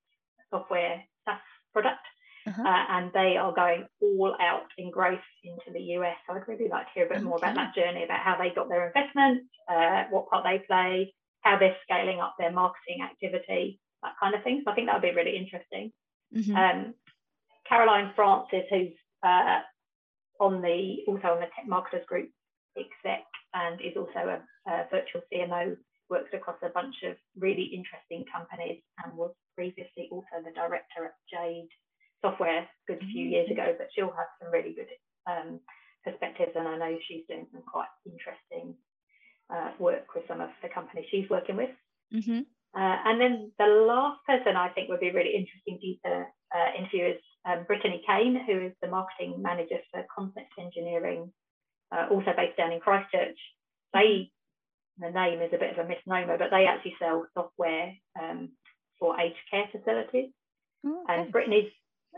software 0.50 1.02
SaaS 1.24 1.40
product, 1.72 2.04
uh-huh. 2.46 2.62
uh, 2.62 2.84
and 2.90 3.12
they 3.12 3.36
are 3.36 3.52
going 3.52 3.86
all 4.00 4.36
out 4.40 4.68
in 4.78 4.90
growth 4.90 5.26
into 5.44 5.72
the 5.72 5.94
US. 5.96 6.16
So 6.26 6.34
I'd 6.34 6.48
really 6.48 6.68
like 6.68 6.86
to 6.86 6.92
hear 6.94 7.06
a 7.06 7.08
bit 7.08 7.18
okay. 7.18 7.24
more 7.24 7.38
about 7.38 7.56
that 7.56 7.74
journey, 7.74 8.04
about 8.04 8.20
how 8.20 8.36
they 8.38 8.50
got 8.54 8.68
their 8.68 8.86
investment, 8.86 9.44
uh, 9.68 10.04
what 10.10 10.28
part 10.28 10.44
they 10.44 10.64
play, 10.66 11.14
how 11.42 11.58
they're 11.58 11.76
scaling 11.84 12.20
up 12.20 12.34
their 12.38 12.52
marketing 12.52 13.02
activity, 13.02 13.80
that 14.02 14.14
kind 14.20 14.34
of 14.34 14.42
thing. 14.42 14.62
So 14.64 14.72
I 14.72 14.74
think 14.74 14.88
that 14.88 14.94
would 14.94 15.08
be 15.08 15.14
really 15.14 15.36
interesting. 15.36 15.92
Mm-hmm. 16.34 16.56
Um, 16.56 16.94
Caroline 17.68 18.12
Francis, 18.14 18.64
who's 18.70 18.92
uh, 19.22 19.60
on 20.40 20.62
the 20.62 20.98
also 21.06 21.28
on 21.28 21.40
the 21.40 21.46
Tech 21.54 21.66
Marketers 21.66 22.06
Group 22.06 22.30
exec 22.76 23.24
and 23.56 23.80
is 23.80 23.96
also 23.96 24.36
a, 24.36 24.38
a, 24.70 24.84
virtual 24.90 25.22
CMO, 25.32 25.76
works 26.10 26.30
across 26.34 26.60
a 26.62 26.68
bunch 26.68 26.94
of 27.04 27.16
really 27.38 27.72
interesting 27.72 28.24
companies 28.30 28.82
and 29.02 29.16
was 29.16 29.32
previously 29.56 30.08
also 30.12 30.44
the 30.44 30.52
director 30.52 31.08
at 31.08 31.16
Jade 31.32 31.68
Software 32.20 32.68
a 32.68 32.86
good 32.86 33.00
few 33.12 33.26
years 33.26 33.50
ago, 33.50 33.74
but 33.78 33.88
she'll 33.94 34.14
have 34.14 34.30
some 34.40 34.52
really 34.52 34.74
good 34.74 34.92
um, 35.26 35.60
perspectives 36.04 36.52
and 36.54 36.68
I 36.68 36.76
know 36.76 36.98
she's 37.08 37.24
doing 37.28 37.46
some 37.52 37.62
quite 37.62 37.90
interesting 38.04 38.74
uh, 39.52 39.72
work 39.78 40.14
with 40.14 40.24
some 40.28 40.40
of 40.40 40.50
the 40.62 40.68
companies 40.68 41.06
she's 41.10 41.28
working 41.30 41.56
with. 41.56 41.70
Mm-hmm. 42.14 42.40
Uh, 42.76 42.96
and 43.08 43.20
then 43.20 43.52
the 43.58 43.66
last 43.88 44.20
person 44.26 44.54
I 44.54 44.68
think 44.68 44.88
would 44.90 45.00
be 45.00 45.10
really 45.10 45.34
interesting 45.34 45.80
to 46.04 46.26
uh, 46.52 46.70
interview 46.78 47.16
is 47.16 47.22
um, 47.48 47.64
Brittany 47.66 48.02
Kane, 48.06 48.38
who 48.46 48.66
is 48.66 48.72
the 48.82 48.88
marketing 48.88 49.40
manager 49.40 49.78
for 49.90 50.04
concept 50.14 50.52
engineering 50.58 51.32
uh, 51.92 52.06
also 52.10 52.32
based 52.36 52.56
down 52.56 52.72
in 52.72 52.80
Christchurch, 52.80 53.38
they 53.92 54.30
the 54.98 55.10
name 55.10 55.42
is 55.42 55.52
a 55.52 55.58
bit 55.58 55.76
of 55.76 55.84
a 55.84 55.88
misnomer, 55.88 56.38
but 56.38 56.48
they 56.50 56.64
actually 56.64 56.96
sell 56.98 57.26
software 57.34 57.92
um, 58.18 58.48
for 58.98 59.18
aged 59.20 59.36
care 59.50 59.68
facilities. 59.70 60.30
Oh, 60.86 61.04
okay. 61.04 61.22
And 61.22 61.32
Brittany's, 61.32 61.70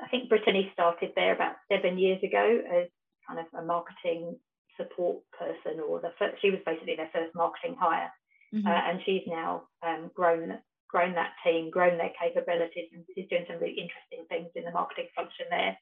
I 0.02 0.08
think 0.08 0.28
Brittany 0.28 0.70
started 0.74 1.10
there 1.16 1.34
about 1.34 1.56
seven 1.70 1.98
years 1.98 2.22
ago 2.22 2.60
as 2.70 2.86
kind 3.26 3.40
of 3.40 3.46
a 3.58 3.64
marketing 3.64 4.38
support 4.76 5.18
person, 5.36 5.80
or 5.80 6.00
the 6.00 6.12
first, 6.18 6.40
she 6.40 6.50
was 6.50 6.60
basically 6.64 6.94
their 6.94 7.10
first 7.12 7.34
marketing 7.34 7.76
hire, 7.78 8.12
mm-hmm. 8.54 8.66
uh, 8.66 8.70
and 8.70 9.00
she's 9.04 9.26
now 9.26 9.64
um, 9.82 10.10
grown 10.14 10.58
grown 10.88 11.14
that 11.14 11.34
team, 11.44 11.70
grown 11.70 11.98
their 11.98 12.12
capabilities, 12.18 12.88
and 12.94 13.04
is 13.16 13.28
doing 13.28 13.44
some 13.46 13.60
really 13.60 13.76
interesting 13.76 14.24
things 14.30 14.48
in 14.54 14.64
the 14.64 14.70
marketing 14.70 15.08
function 15.14 15.44
there. 15.50 15.76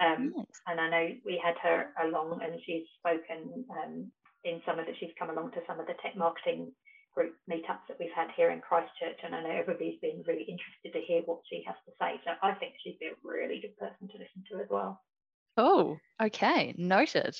Um, 0.00 0.32
nice. 0.36 0.60
And 0.66 0.80
I 0.80 0.90
know 0.90 1.08
we 1.24 1.40
had 1.42 1.54
her 1.62 1.92
along, 2.02 2.40
and 2.42 2.60
she's 2.66 2.84
spoken 2.98 3.64
um, 3.70 4.10
in 4.44 4.60
some 4.66 4.78
of 4.78 4.86
the. 4.86 4.92
She's 4.98 5.14
come 5.18 5.30
along 5.30 5.52
to 5.52 5.60
some 5.66 5.80
of 5.80 5.86
the 5.86 5.94
tech 6.02 6.16
marketing 6.16 6.72
group 7.14 7.34
meetups 7.50 7.86
that 7.88 7.96
we've 8.00 8.14
had 8.14 8.28
here 8.36 8.50
in 8.50 8.60
Christchurch, 8.60 9.20
and 9.22 9.34
I 9.34 9.42
know 9.42 9.50
everybody's 9.50 10.00
been 10.00 10.24
really 10.26 10.42
interested 10.42 10.92
to 10.92 11.06
hear 11.06 11.22
what 11.26 11.40
she 11.48 11.62
has 11.66 11.76
to 11.86 11.92
say. 12.00 12.20
So 12.24 12.32
I 12.42 12.54
think 12.54 12.74
she'd 12.82 12.98
be 12.98 13.06
a 13.06 13.14
really 13.22 13.60
good 13.60 13.76
person 13.78 14.08
to 14.08 14.18
listen 14.18 14.44
to 14.50 14.62
as 14.62 14.68
well. 14.68 15.00
Oh, 15.56 15.96
okay, 16.20 16.74
noted. 16.76 17.36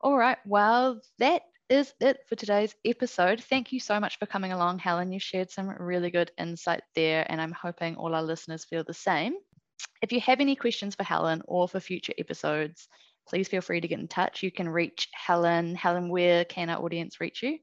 All 0.00 0.16
right, 0.16 0.38
well, 0.46 1.00
that 1.18 1.42
is 1.68 1.92
it 2.00 2.20
for 2.28 2.36
today's 2.36 2.74
episode. 2.84 3.42
Thank 3.42 3.72
you 3.72 3.80
so 3.80 4.00
much 4.00 4.18
for 4.18 4.26
coming 4.26 4.52
along, 4.52 4.78
Helen. 4.78 5.12
You 5.12 5.20
shared 5.20 5.50
some 5.50 5.68
really 5.68 6.10
good 6.10 6.30
insight 6.38 6.82
there, 6.94 7.26
and 7.28 7.40
I'm 7.40 7.52
hoping 7.52 7.96
all 7.96 8.14
our 8.14 8.22
listeners 8.22 8.64
feel 8.64 8.84
the 8.84 8.94
same. 8.94 9.34
If 10.02 10.12
you 10.12 10.20
have 10.20 10.40
any 10.40 10.56
questions 10.56 10.96
for 10.96 11.04
Helen 11.04 11.42
or 11.46 11.68
for 11.68 11.78
future 11.78 12.12
episodes, 12.18 12.88
please 13.28 13.46
feel 13.46 13.60
free 13.60 13.80
to 13.80 13.86
get 13.86 14.00
in 14.00 14.08
touch. 14.08 14.42
You 14.42 14.50
can 14.50 14.68
reach 14.68 15.08
Helen. 15.14 15.76
Helen, 15.76 16.08
where 16.08 16.44
can 16.44 16.70
our 16.70 16.82
audience 16.82 17.20
reach 17.20 17.42
you? 17.42 17.58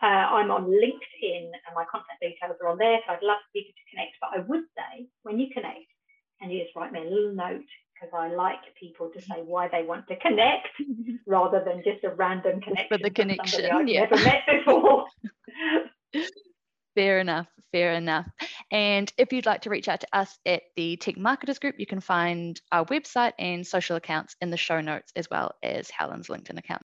Uh, 0.00 0.06
I'm 0.06 0.50
on 0.52 0.66
LinkedIn 0.66 1.44
and 1.44 1.74
my 1.74 1.84
contact 1.90 2.20
details 2.20 2.56
are 2.62 2.68
on 2.68 2.78
there. 2.78 3.00
So 3.06 3.14
I'd 3.14 3.22
love 3.22 3.38
people 3.52 3.72
to 3.72 3.90
connect. 3.90 4.12
But 4.20 4.30
I 4.38 4.40
would 4.46 4.64
say 4.76 5.08
when 5.22 5.40
you 5.40 5.48
connect, 5.52 5.86
and 6.40 6.52
you 6.52 6.62
just 6.62 6.76
write 6.76 6.92
me 6.92 7.00
a 7.00 7.04
little 7.04 7.34
note 7.34 7.64
because 7.94 8.12
I 8.12 8.28
like 8.28 8.58
people 8.78 9.10
to 9.14 9.20
say 9.20 9.36
why 9.44 9.68
they 9.68 9.82
want 9.82 10.06
to 10.08 10.16
connect 10.16 10.68
rather 11.26 11.64
than 11.64 11.82
just 11.84 12.04
a 12.04 12.10
random 12.10 12.60
connection. 12.60 12.88
For 12.88 12.98
the 12.98 13.10
connection, 13.10 13.70
I've 13.70 13.88
yeah. 13.88 14.00
never 14.00 14.16
met 14.16 14.42
before. 14.46 15.06
Fair 16.96 17.18
enough, 17.20 17.48
fair 17.72 17.92
enough. 17.92 18.26
And 18.70 19.12
if 19.18 19.32
you'd 19.32 19.46
like 19.46 19.62
to 19.62 19.70
reach 19.70 19.88
out 19.88 20.00
to 20.00 20.08
us 20.12 20.38
at 20.46 20.62
the 20.76 20.96
Tech 20.96 21.16
Marketers 21.16 21.58
Group, 21.58 21.78
you 21.78 21.86
can 21.86 22.00
find 22.00 22.60
our 22.72 22.84
website 22.86 23.32
and 23.38 23.66
social 23.66 23.96
accounts 23.96 24.36
in 24.40 24.50
the 24.50 24.56
show 24.56 24.80
notes 24.80 25.12
as 25.16 25.28
well 25.30 25.54
as 25.62 25.90
Helen's 25.90 26.28
LinkedIn 26.28 26.58
account. 26.58 26.82